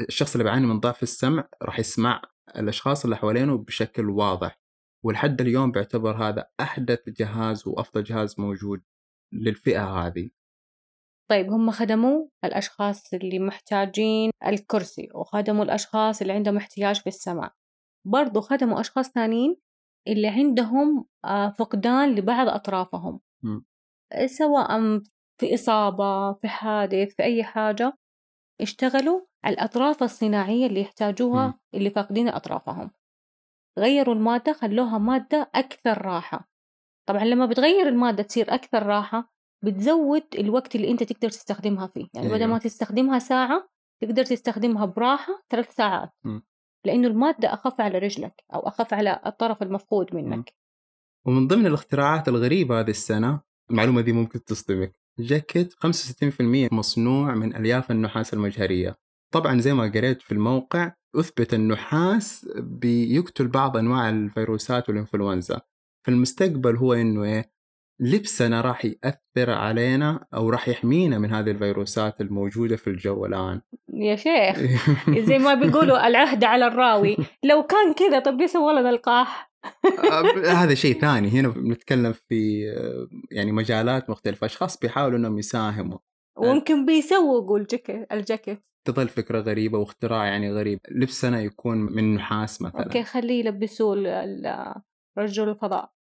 الشخص 0.08 0.32
اللي 0.32 0.44
بيعاني 0.44 0.66
من 0.66 0.80
ضعف 0.80 1.02
السمع 1.02 1.48
راح 1.62 1.78
يسمع 1.78 2.22
الأشخاص 2.56 3.04
اللي 3.04 3.16
حوالينه 3.16 3.58
بشكل 3.58 4.10
واضح. 4.10 4.60
ولحد 5.04 5.40
اليوم 5.40 5.70
بيعتبر 5.70 6.16
هذا 6.16 6.50
أحدث 6.60 7.08
جهاز 7.08 7.68
وأفضل 7.68 8.02
جهاز 8.02 8.40
موجود 8.40 8.82
للفئة 9.32 9.84
هذه. 9.84 10.30
طيب 11.30 11.50
هم 11.50 11.70
خدموا 11.70 12.26
الأشخاص 12.44 13.14
اللي 13.14 13.38
محتاجين 13.38 14.30
الكرسي 14.46 15.08
وخدموا 15.14 15.64
الأشخاص 15.64 16.20
اللي 16.20 16.32
عندهم 16.32 16.56
احتياج 16.56 17.00
في 17.00 17.06
السمع 17.06 17.54
برضو 18.06 18.40
خدموا 18.40 18.80
أشخاص 18.80 19.10
ثانيين 19.10 19.56
اللي 20.08 20.28
عندهم 20.28 21.06
آه، 21.24 21.50
فقدان 21.50 22.14
لبعض 22.14 22.48
أطرافهم 22.48 23.20
م. 23.42 23.60
سواء 24.26 25.00
في 25.40 25.54
إصابة 25.54 26.32
في 26.32 26.48
حادث 26.48 27.14
في 27.14 27.22
أي 27.22 27.44
حاجة 27.44 27.98
اشتغلوا 28.60 29.20
على 29.44 29.54
الأطراف 29.54 30.02
الصناعية 30.02 30.66
اللي 30.66 30.80
يحتاجوها 30.80 31.46
م. 31.46 31.58
اللي 31.74 31.90
فاقدين 31.90 32.28
أطرافهم 32.28 32.90
غيروا 33.78 34.14
المادة 34.14 34.52
خلوها 34.52 34.98
مادة 34.98 35.50
أكثر 35.54 36.02
راحة 36.02 36.48
طبعا 37.08 37.24
لما 37.24 37.46
بتغير 37.46 37.88
المادة 37.88 38.22
تصير 38.22 38.54
أكثر 38.54 38.86
راحة 38.86 39.32
بتزود 39.64 40.22
الوقت 40.38 40.76
اللي 40.76 40.90
أنت 40.90 41.02
تقدر 41.02 41.28
تستخدمها 41.28 41.86
فيه. 41.86 42.06
يعني 42.14 42.28
بدل 42.28 42.36
أيوه. 42.36 42.52
ما 42.52 42.58
تستخدمها 42.58 43.18
ساعة 43.18 43.68
تقدر 44.02 44.24
تستخدمها 44.24 44.86
براحة 44.86 45.42
ثلاث 45.50 45.74
ساعات. 45.74 46.10
م. 46.24 46.40
لأنه 46.84 47.08
المادة 47.08 47.54
أخف 47.54 47.80
على 47.80 47.98
رجلك 47.98 48.44
أو 48.54 48.60
أخف 48.60 48.94
على 48.94 49.20
الطرف 49.26 49.62
المفقود 49.62 50.14
منك. 50.14 50.54
ومن 51.26 51.46
ضمن 51.46 51.66
الاختراعات 51.66 52.28
الغريبة 52.28 52.80
هذه 52.80 52.90
السنة 52.90 53.40
المعلومة 53.70 54.00
دي 54.00 54.12
ممكن 54.12 54.44
تصدمك. 54.44 54.94
جاكيت 55.18 55.72
65% 55.72 56.68
مصنوع 56.72 57.34
من 57.34 57.56
ألياف 57.56 57.90
النحاس 57.90 58.34
المجهرية. 58.34 58.96
طبعا 59.34 59.60
زي 59.60 59.74
ما 59.74 59.92
قريت 59.94 60.22
في 60.22 60.32
الموقع 60.32 60.92
أثبت 61.16 61.54
النحاس 61.54 62.48
بيقتل 62.56 63.48
بعض 63.48 63.76
أنواع 63.76 64.08
الفيروسات 64.08 64.88
والإنفلونزا. 64.88 65.60
في 66.04 66.10
المستقبل 66.10 66.76
هو 66.76 66.92
إنه 66.92 67.24
إيه؟ 67.24 67.57
لبسنا 68.00 68.60
راح 68.60 68.84
يأثر 68.84 69.50
علينا 69.50 70.26
أو 70.34 70.50
راح 70.50 70.68
يحمينا 70.68 71.18
من 71.18 71.32
هذه 71.32 71.50
الفيروسات 71.50 72.20
الموجودة 72.20 72.76
في 72.76 72.90
الجو 72.90 73.26
الآن. 73.26 73.60
يا 73.94 74.16
شيخ. 74.16 74.58
زي 75.18 75.38
ما 75.38 75.54
بيقولوا 75.54 76.06
العهد 76.06 76.44
على 76.44 76.66
الراوي. 76.66 77.16
لو 77.44 77.62
كان 77.62 77.92
كذا 77.92 78.18
طب 78.18 78.46
سووا 78.46 78.72
لنا 78.72 78.90
لقاح؟ 78.90 79.52
هذا 80.46 80.74
شيء 80.74 81.00
ثاني. 81.00 81.28
هنا 81.28 81.48
بنتكلم 81.48 82.12
في 82.12 82.64
يعني 83.30 83.52
مجالات 83.52 84.10
مختلفة. 84.10 84.44
أشخاص 84.44 84.78
بيحاولوا 84.78 85.18
أنهم 85.18 85.38
يساهموا. 85.38 85.98
وممكن 86.36 86.86
بيسوقوا 86.86 87.58
الجاكيت 87.58 88.12
الجاكيت 88.12 88.68
تظل 88.84 89.08
فكرة 89.08 89.40
غريبة 89.40 89.78
واختراع 89.78 90.26
يعني 90.26 90.52
غريب. 90.52 90.80
لبسنا 90.90 91.42
يكون 91.42 91.78
من 91.78 92.14
نحاس 92.14 92.62
مثلا. 92.62 92.84
okay 92.84 93.02
خليه 93.04 93.44
يلبسوه 93.44 93.94
رجل 95.18 95.48
الفضاء. 95.48 95.97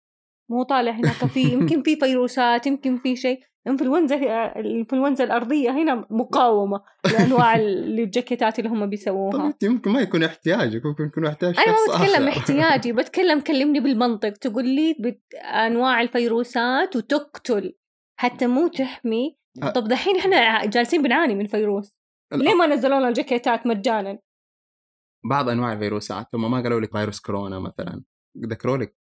مو 0.52 0.64
طالع 0.64 0.92
هناك 0.92 1.12
في 1.26 1.42
يمكن 1.54 1.84
في 1.84 1.96
فيروسات 1.96 2.68
يمكن 2.68 2.98
في 2.98 3.16
شيء. 3.16 3.40
انفلونزا 3.68 4.16
الإنفلونزا 4.56 5.24
الأرضية 5.24 5.70
هنا 5.72 6.08
مقاومة 6.10 6.82
لأنواع 7.14 7.56
ال- 7.56 8.00
الجاكيتات 8.00 8.60
اللي 8.60 8.70
هم 8.70 8.90
بيسووها. 8.90 9.48
انت 9.48 9.64
يمكن 9.64 9.92
ما 9.92 10.02
يكون 10.02 10.24
احتياجك 10.24 10.86
ممكن 10.86 11.04
يكون 11.06 11.26
احتياج 11.26 11.56
أنا 11.60 11.76
ما 11.88 12.04
بتكلم. 12.06 12.28
احتياجي 12.28 12.94
بتكلم 13.02 13.40
كلمني 13.40 13.80
بالمنطق. 13.80 14.30
تقول 14.30 14.66
لي 14.68 14.96
بت... 15.00 15.22
أنواع 15.44 16.02
الفيروسات 16.02 16.96
وتقتل. 16.96 17.74
حتى 18.20 18.48
مو 18.48 18.68
تحمي. 18.68 19.38
طب 19.76 19.88
دحين 19.88 20.18
إحنا 20.18 20.66
جالسين 20.66 21.02
بنعاني 21.02 21.36
من 21.36 21.48
فيروس. 21.48 21.98
ليه 22.34 22.54
ما 22.54 22.68
نزلوا 22.68 23.00
لنا 23.00 23.08
الجاكيتات 23.08 23.68
مجانا؟ 23.68 24.20
بعض 25.30 25.50
أنواع 25.50 25.74
الفيروسات. 25.74 26.28
هم 26.34 26.52
ما 26.52 26.62
قالوا 26.62 26.80
لك 26.82 26.92
فيروس 26.92 27.20
كورونا 27.20 27.60
مثلا. 27.60 28.04
ذكروا 28.38 28.78
لك 28.78 28.96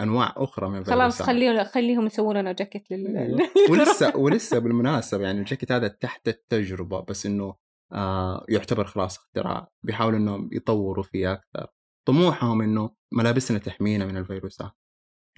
أنواع 0.00 0.34
أخرى 0.36 0.68
من 0.68 0.84
خلاص 0.84 1.22
خليهم 1.22 1.64
خليهم 1.64 2.06
يسووا 2.06 2.34
لنا 2.34 2.52
جاكيت 2.52 2.90
لل 2.90 3.16
أيوة. 3.16 3.40
ولسه 3.70 4.16
ولسه 4.24 4.58
بالمناسبة 4.58 5.24
يعني 5.24 5.38
الجاكيت 5.38 5.72
هذا 5.72 5.88
تحت 5.88 6.28
التجربة 6.28 7.00
بس 7.00 7.26
إنه 7.26 7.54
آه 7.92 8.44
يعتبر 8.48 8.84
خلاص 8.84 9.18
اختراع. 9.18 9.68
بيحاولوا 9.82 10.18
انهم 10.18 10.50
يطوروا 10.52 11.04
فيه 11.04 11.32
أكثر. 11.32 11.66
طموحهم 12.08 12.62
إنه 12.62 12.90
ملابسنا 13.12 13.58
تحمينا 13.58 14.06
من 14.06 14.16
الفيروسات 14.16 14.72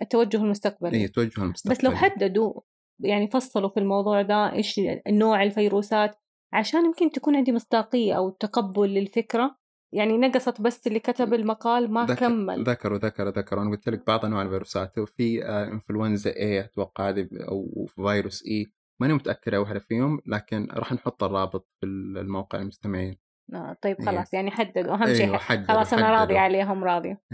التوجه 0.03 0.37
المستقبلي. 0.37 0.97
اي 0.97 1.09
توجه 1.09 1.43
المستقبلي 1.43 1.79
بس 1.79 1.85
لو 1.85 1.91
حددوا 1.91 2.61
يعني 3.01 3.29
فصلوا 3.29 3.69
في 3.69 3.81
الموضوع 3.81 4.23
ده 4.23 4.53
إيش 4.53 4.81
نوع 5.09 5.43
الفيروسات؟ 5.43 6.19
عشان 6.53 6.85
يمكن 6.85 7.11
تكون 7.11 7.37
عندي 7.37 7.53
مصداقية 7.53 8.15
أو 8.15 8.31
تقبل 8.31 8.89
للفكرة 8.89 9.57
يعني 9.95 10.19
نقصت 10.19 10.61
بس 10.61 10.87
اللي 10.87 11.01
كتب 11.01 11.35
المقال 11.35 11.93
ما 11.93 12.05
ذكر 12.07 12.15
كمل. 12.29 12.65
ذكروا 12.65 12.99
ذكروا 12.99 13.31
ذكروا. 13.31 13.63
أنا 13.63 13.71
قلت 13.71 13.89
لك 13.89 14.07
بعض 14.07 14.25
أنواع 14.25 14.43
الفيروسات. 14.43 14.99
وفي 14.99 15.45
آه 15.45 15.69
إنفلونزا 15.69 16.31
اي 16.37 16.61
أتوقع 16.61 17.09
هذه 17.09 17.29
أو 17.49 17.87
فيروس 17.87 18.47
اي 18.47 18.67
ماني 19.01 19.15
متاكد 19.15 19.55
واحدة 19.55 19.79
فيهم 19.79 20.21
لكن 20.27 20.69
راح 20.73 20.93
نحط 20.93 21.25
الرابط 21.25 21.69
في 21.81 21.87
الموقع 21.87 22.59
المستمعين. 22.59 23.19
آه 23.55 23.77
طيب 23.83 23.97
إيه. 24.01 24.07
خلاص 24.07 24.35
يعني 24.35 24.51
حددوا. 24.51 24.95
أهم 24.95 25.03
أيوة، 25.03 25.17
شيء 25.17 25.37
حددوا- 25.37 25.67
خلاص 25.75 25.95
حددوا. 25.95 26.07
راضية 26.07 26.39
عليهم 26.39 26.85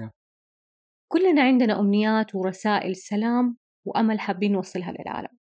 Yeah. 0.00 0.10
كلنا 1.12 1.42
عندنا 1.42 1.80
أمنيات 1.80 2.34
ورسائل 2.34 2.96
سلام 2.96 3.56
وأمل 3.86 4.20
حابين 4.20 4.52
نوصلها 4.52 4.92
للعالم. 4.92 5.38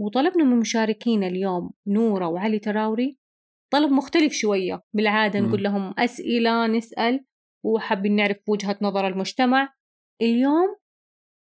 وطلبنا 0.00 0.44
من 0.44 0.56
مشاركينا 0.56 1.26
اليوم 1.26 1.70
نورة 1.86 2.26
وعلي 2.28 2.58
تراوري 2.58 3.18
طلب 3.72 3.92
مختلف 3.92 4.32
شوية. 4.32 4.82
بالعادة. 4.94 5.40
نقول 5.40 5.62
لهم 5.62 5.94
أسئلة 5.98 6.66
نسأل. 6.66 7.24
وحابين 7.64 8.16
نعرف 8.16 8.48
وجهة 8.48 8.78
نظر 8.82 9.06
المجتمع. 9.06 9.74
اليوم 10.22 10.76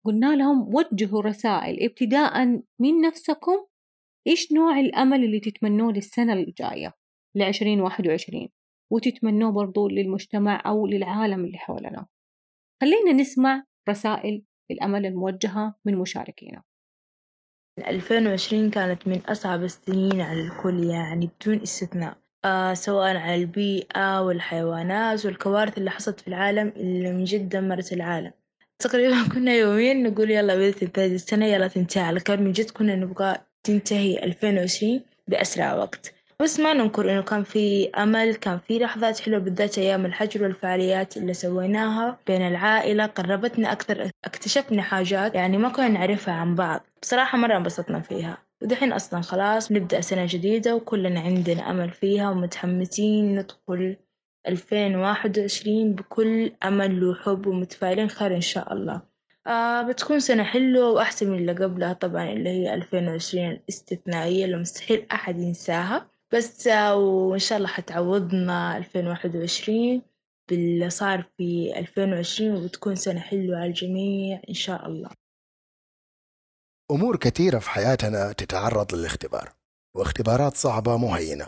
قلنا 0.05 0.37
لهم 0.37 0.74
وجهوا 0.74 1.22
رسائل. 1.22 1.83
ابتداء 1.85 2.46
من 2.81 3.00
نفسكم 3.00 3.66
إيش 4.26 4.52
نوع 4.52 4.81
الأمل 4.81 5.24
اللي 5.24 5.40
تتمنوه 5.40 5.92
للسنة 5.92 6.33
الجاية 6.33 6.94
لعشرين 7.37 7.81
واحد 7.81 8.07
وعشرين؟ 8.07 8.48
وتتمنوه 8.92 9.52
برضو 9.52 9.88
للمجتمع 9.88 10.62
أو 10.66 10.87
للعالم 10.87 11.44
اللي 11.44 11.59
حولنا. 11.59 12.07
خلينا 12.81 13.12
نسمع 13.12 13.64
رسائل 13.88 14.42
الأمل 14.70 15.07
الموجهة 15.07 15.74
من 15.85 15.98
مشاركينا. 15.98 16.62
2020 17.78 18.70
كانت 18.70 19.08
من 19.08 19.20
أصعب 19.28 19.62
السنين 19.64 20.20
على 20.20 20.40
الكل 20.40 20.84
يعني 20.84 21.30
بدون 21.40 21.62
استثناء. 21.62 22.16
آه 22.44 22.74
سواء 22.74 23.16
على 23.16 23.34
البيئة 23.34 24.20
والحيوانات 24.20 25.26
والكوارث 25.26 25.78
اللي 25.78 25.90
حصلت 25.90 26.20
في 26.20 26.28
العالم 26.28 26.72
اللي 26.76 27.12
من 27.12 27.24
جد 27.24 27.48
دمرت 27.48 27.92
العالم. 27.92 28.32
تقريبا 28.78 29.16
كنا 29.34 29.54
يوميا 29.54 29.94
نقول 29.94 30.30
يلا 30.30 30.54
بدأت 30.56 30.74
تنتهي 30.74 31.06
السنة 31.06 31.46
يلا 31.46 31.68
تنتهي. 31.68 32.02
على 32.02 32.20
كان 32.20 32.42
من 32.42 32.52
جد 32.52 32.70
كنا 32.70 32.96
نبغى 32.96 33.36
تنتهي 33.64 34.24
2020 34.24 35.00
بأسرع 35.28 35.74
وقت. 35.74 36.15
بس 36.42 36.61
ما 36.61 36.72
ننكر 36.75 37.12
إنه 37.12 37.22
كان 37.22 37.42
في 37.42 37.90
أمل 37.90 38.35
كان 38.35 38.59
في 38.59 38.79
لحظات 38.79 39.20
حلوة 39.20 39.38
بالذات 39.38 39.79
أيام 39.79 40.07
الحجر 40.07 40.42
والفعاليات 40.42 41.16
اللي 41.16 41.35
سويناها 41.35 42.18
بين 42.27 42.42
العائلة 42.42 43.07
قربتنا 43.07 43.72
أكثر 43.72 44.11
اكتشفنا 44.25 44.83
حاجات 44.83 45.35
يعني 45.35 45.59
ما 45.59 45.68
كنا 45.68 45.88
نعرفها 45.88 46.35
عن 46.35 46.55
بعض. 46.55 46.81
بصراحة 47.03 47.38
مرة 47.38 47.57
انبسطنا 47.57 48.01
فيها. 48.01 48.38
ودحين 48.62 48.92
أصلا 48.92 49.20
خلاص 49.20 49.72
نبدأ 49.72 50.01
سنة 50.01 50.27
جديدة 50.29 50.75
وكلنا 50.77 51.20
عندنا 51.20 51.70
أمل 51.70 51.90
فيها 51.90 52.31
ومتحمسين 52.31 53.38
ندخل 53.38 53.96
2021 54.49 55.94
بكل 55.94 56.53
أمل 56.64 57.05
وحب 57.05 57.46
ومتفائلين 57.46 58.09
خير 58.09 58.35
إن 58.37 58.40
شاء 58.40 58.72
الله. 58.72 59.03
آه 59.46 59.83
بتكون 59.83 60.20
سنة 60.20 60.42
حلوة 60.44 60.90
وأحسن 60.90 61.31
من 61.31 61.38
اللي 61.38 61.53
قبلها 61.53 61.92
طبعا 61.92 62.25
اللي 62.33 62.51
هي 62.51 62.75
2020 62.75 63.51
الاستثنائية 63.51 64.44
اللي 64.44 64.57
مستحيل 64.57 65.07
أحد 65.12 65.38
ينساها. 65.40 66.15
بس 66.37 66.66
وإن 66.66 67.38
شاء 67.38 67.59
الله 67.59 67.68
حتعوضنا 67.68 68.77
2021 68.77 70.03
باللي 70.51 70.90
صار 70.90 71.31
في 71.37 71.79
2020 71.79 72.57
وبتكون 72.57 72.96
سنة 72.96 73.20
حلوة 73.20 73.57
على 73.57 73.66
الجميع 73.66 74.42
إن 74.49 74.55
شاء 74.55 74.87
الله. 74.87 75.11
أمور 76.90 77.16
كثيرة 77.16 77.59
في 77.59 77.70
حياتنا 77.70 78.33
تتعرض 78.33 78.94
للاختبار 78.94 79.53
واختبارات 79.96 80.57
صعبة 80.57 80.96
مو 80.96 81.14
هينة 81.14 81.46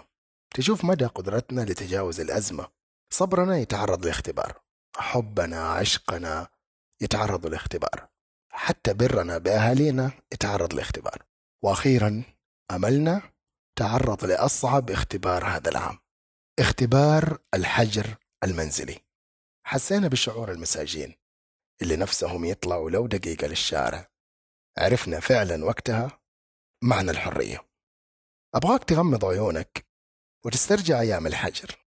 تشوف 0.55 0.85
مدى 0.85 1.05
قدرتنا 1.07 1.61
لتجاوز 1.61 2.20
الأزمة. 2.20 2.68
صبرنا 3.12 3.59
يتعرض 3.59 4.07
لاختبار. 4.07 4.61
حبنا 4.96 5.72
عشقنا 5.72 6.48
يتعرض 7.03 7.46
لاختبار. 7.46 8.09
حتى 8.53 8.94
برنا 8.94 9.38
بأهالينا 9.38 10.11
يتعرض 10.33 10.74
لاختبار. 10.74 11.22
وأخيرا 11.64 12.22
أملنا 12.70 13.22
تعرض 13.78 14.24
لأصعب 14.24 14.90
اختبار 14.90 15.44
هذا 15.44 15.70
العام. 15.70 15.98
اختبار 16.58 17.38
الحجر 17.54 18.16
المنزلي. 18.44 19.00
حسينا 19.66 20.08
بشعور 20.08 20.52
المساجين 20.52 21.14
اللي 21.82 21.96
نفسهم 21.96 22.44
يطلعوا 22.44 22.90
لو 22.90 23.06
دقيقة 23.06 23.46
للشارع. 23.46 24.10
عرفنا 24.78 25.20
فعلا 25.20 25.64
وقتها 25.64 26.20
معنى 26.84 27.10
الحرية. 27.10 27.68
أبغاك 28.54 28.84
تغمض 28.84 29.24
عيونك 29.24 29.86
وتسترجع 30.46 31.00
أيام 31.00 31.26
الحجر. 31.26 31.86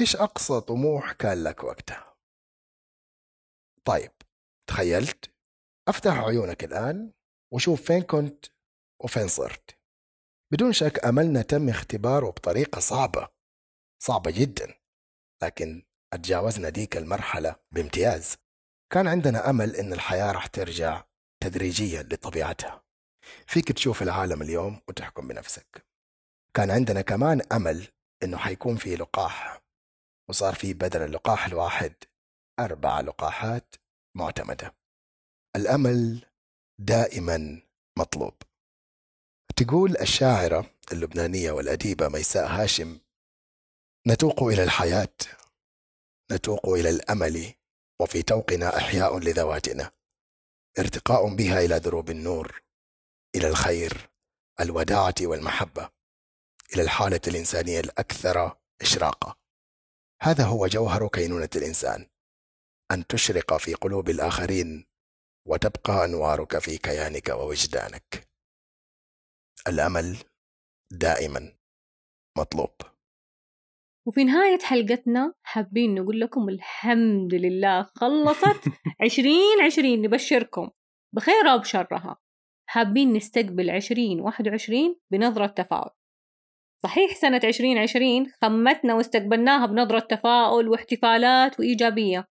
إيش 0.00 0.16
أقصى 0.16 0.60
طموح 0.60 1.12
كان 1.12 1.44
لك 1.44 1.64
وقتها؟ 1.64 2.16
طيب 3.84 4.12
تخيلت؟ 4.68 5.34
أفتح 5.88 6.18
عيونك 6.18 6.64
الآن 6.64 7.12
وشوف 7.52 7.82
فين 7.82 8.02
كنت 8.02 8.46
وفين 9.04 9.28
صرت. 9.28 9.79
بدون 10.52 10.72
شك 10.72 11.04
أملنا 11.04 11.42
تم 11.42 11.68
اختباره 11.68 12.30
بطريقة 12.30 12.80
صعبة 12.80 13.28
صعبة 14.02 14.30
جدا 14.30 14.74
لكن 15.42 15.82
أتجاوزنا 16.12 16.68
ديك 16.68 16.96
المرحلة 16.96 17.56
بامتياز. 17.72 18.36
كان 18.92 19.06
عندنا 19.06 19.50
أمل 19.50 19.76
إن 19.76 19.92
الحياة 19.92 20.32
رح 20.32 20.46
ترجع 20.46 21.04
تدريجيا 21.42 22.02
لطبيعتها. 22.02 22.84
فيك 23.46 23.72
تشوف 23.72 24.02
العالم 24.02 24.42
اليوم 24.42 24.80
وتحكم 24.88 25.28
بنفسك. 25.28 25.86
كان 26.56 26.70
عندنا 26.70 27.00
كمان 27.00 27.42
أمل 27.52 27.88
إنه 28.22 28.36
حيكون 28.36 28.76
في 28.76 28.96
لقاح 28.96 29.62
وصار 30.28 30.54
في 30.54 30.74
بدل 30.74 31.02
اللقاح 31.02 31.46
الواحد 31.46 31.94
أربع 32.60 33.00
لقاحات 33.00 33.74
معتمدة. 34.16 34.74
الأمل 35.56 36.24
دائما 36.80 37.62
مطلوب. 37.98 38.34
تقول 39.60 39.96
الشاعرة 39.96 40.70
اللبنانية 40.92 41.50
والأديبة 41.50 42.08
ميساء 42.08 42.46
هاشم 42.46 42.98
نتوق 44.06 44.42
إلى 44.42 44.62
الحياة 44.62 45.16
نتوق 46.32 46.68
إلى 46.68 46.88
الأمل 46.90 47.54
وفي 48.00 48.22
توقنا 48.22 48.76
إحياء 48.76 49.18
لذواتنا 49.18 49.92
ارتقاء 50.78 51.34
بها 51.34 51.60
إلى 51.60 51.80
دروب 51.80 52.10
النور 52.10 52.62
إلى 53.36 53.48
الخير 53.48 54.10
الوداعة 54.60 55.14
والمحبة 55.20 55.90
إلى 56.74 56.82
الحالة 56.82 57.20
الإنسانية 57.26 57.80
الأكثر 57.80 58.56
إشراقا. 58.80 59.34
هذا 60.22 60.44
هو 60.44 60.66
جوهر 60.66 61.08
كينونة 61.08 61.50
الإنسان 61.56 62.06
أن 62.90 63.06
تشرق 63.06 63.56
في 63.56 63.74
قلوب 63.74 64.10
الآخرين 64.10 64.86
وتبقى 65.48 66.04
أنوارك 66.04 66.58
في 66.58 66.78
كيانك 66.78 67.28
ووجدانك. 67.28 68.29
الأمل 69.68 70.16
دائما 70.92 71.52
مطلوب. 72.38 72.70
وفي 74.06 74.24
نهاية 74.24 74.58
حلقتنا 74.58 75.34
حابين 75.42 75.94
نقول 75.94 76.20
لكم 76.20 76.48
الحمد 76.48 77.34
لله 77.34 77.82
خلصت. 77.82 78.68
عشرين 79.04 79.60
عشرين 79.64 80.02
نبشركم 80.02 80.70
بخيرها 81.14 81.54
وبشرها 81.54 82.16
حابين 82.68 83.12
نستقبل 83.12 83.70
عشرين 83.70 84.20
واحد 84.20 84.48
وعشرين 84.48 85.00
بنظرة 85.12 85.46
تفاؤل. 85.46 85.90
صحيح 86.82 87.14
سنة 87.14 87.40
عشرين 87.44 87.78
عشرين 87.78 88.32
خمتنا 88.42 88.94
واستقبلناها 88.94 89.66
بنظرة 89.66 89.98
تفاؤل 89.98 90.68
واحتفالات 90.68 91.60
وإيجابية 91.60 92.28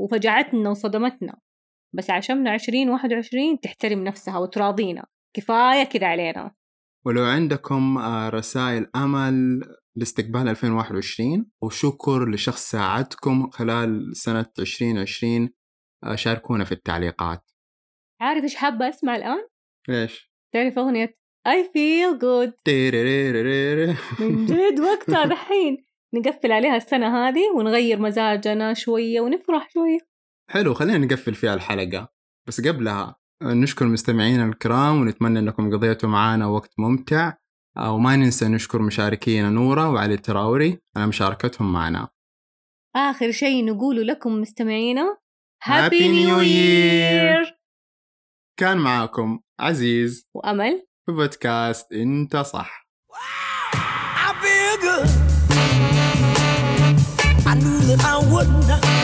وفجعتنا 0.00 0.70
وصدمتنا. 0.70 1.40
بس 1.96 2.10
عشمنا 2.10 2.50
عشرين 2.50 2.90
واحد 2.90 3.12
وعشرين 3.12 3.60
تحترم 3.60 4.04
نفسها 4.04 4.38
وتراضينا. 4.38 5.06
كفاية 5.36 5.84
كده 5.84 6.06
علينا. 6.06 6.59
ولو 7.06 7.24
عندكم 7.24 7.98
آه، 7.98 8.28
رسائل 8.28 8.90
أمل 8.96 9.60
لاستقبال 9.96 10.48
2021 10.48 11.50
وشكر 11.62 12.30
لشخص 12.30 12.70
ساعدكم 12.70 13.50
خلال 13.50 14.16
سنة 14.16 14.46
2020 14.58 15.48
آه، 16.04 16.14
شاركونا 16.14 16.64
في 16.64 16.72
التعليقات 16.72 17.50
عارف 18.20 18.42
إيش 18.42 18.54
حابة 18.54 18.88
أسمع 18.88 19.16
الآن؟ 19.16 19.46
ليش؟ 19.88 20.30
تعرف 20.52 20.78
أغنية 20.78 21.20
I 21.48 21.64
feel 21.74 22.18
good. 22.20 22.52
من 24.20 24.46
جد 24.46 24.80
وقتها 24.80 25.24
دحين 25.24 25.84
نقفل 26.14 26.52
عليها 26.52 26.76
السنة 26.76 27.28
هذه 27.28 27.50
ونغير 27.56 27.98
مزاجنا 27.98 28.74
شوية 28.74 29.20
ونفرح 29.20 29.70
شوية 29.70 29.98
حلو 30.50 30.74
خلينا 30.74 30.98
نقفل 30.98 31.34
فيها 31.34 31.54
الحلقة 31.54 32.08
بس 32.46 32.60
قبلها 32.60 33.19
نشكر 33.42 33.86
مستمعينا 33.86 34.44
الكرام 34.44 35.00
ونتمنى 35.00 35.38
أنكم 35.38 35.72
قضيتوا 35.72 36.08
معنا 36.08 36.46
وقت 36.46 36.70
ممتع 36.78 37.32
آه، 37.76 37.92
وما 37.92 38.16
ننسى 38.16 38.48
نشكر 38.48 38.82
مشاركينا 38.82 39.50
نورا 39.50 39.84
وعلي 39.86 40.14
التراوري 40.14 40.78
على 40.96 41.06
مشاركتهم 41.06 41.72
معنا 41.72 42.08
آخر 42.96 43.30
شيء 43.30 43.64
نقوله 43.64 44.02
لكم 44.02 44.40
مستمعينا 44.40 45.16
Happy 45.64 46.00
New 46.00 46.40
Year! 46.42 47.52
كان 48.56 48.78
معاكم 48.78 49.40
عزيز 49.60 50.28
وأمل 50.34 50.86
في 51.06 51.12
بودكاست 51.12 51.92
إنت 51.92 52.36
صح 52.36 52.86
I 53.12 54.32
feel 54.42 54.76
good. 54.86 55.08
I 57.50 57.54
knew 57.60 57.80
that 57.88 58.00
I 58.12 58.16
wouldn't. 58.32 58.70
I 58.70 58.99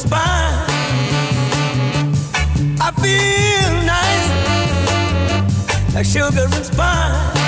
spine. 0.00 0.64
I 2.80 2.90
feel 3.02 3.72
nice, 3.84 4.28
like 5.94 6.06
sugar 6.06 6.48
and 6.56 6.64
spine. 6.64 7.39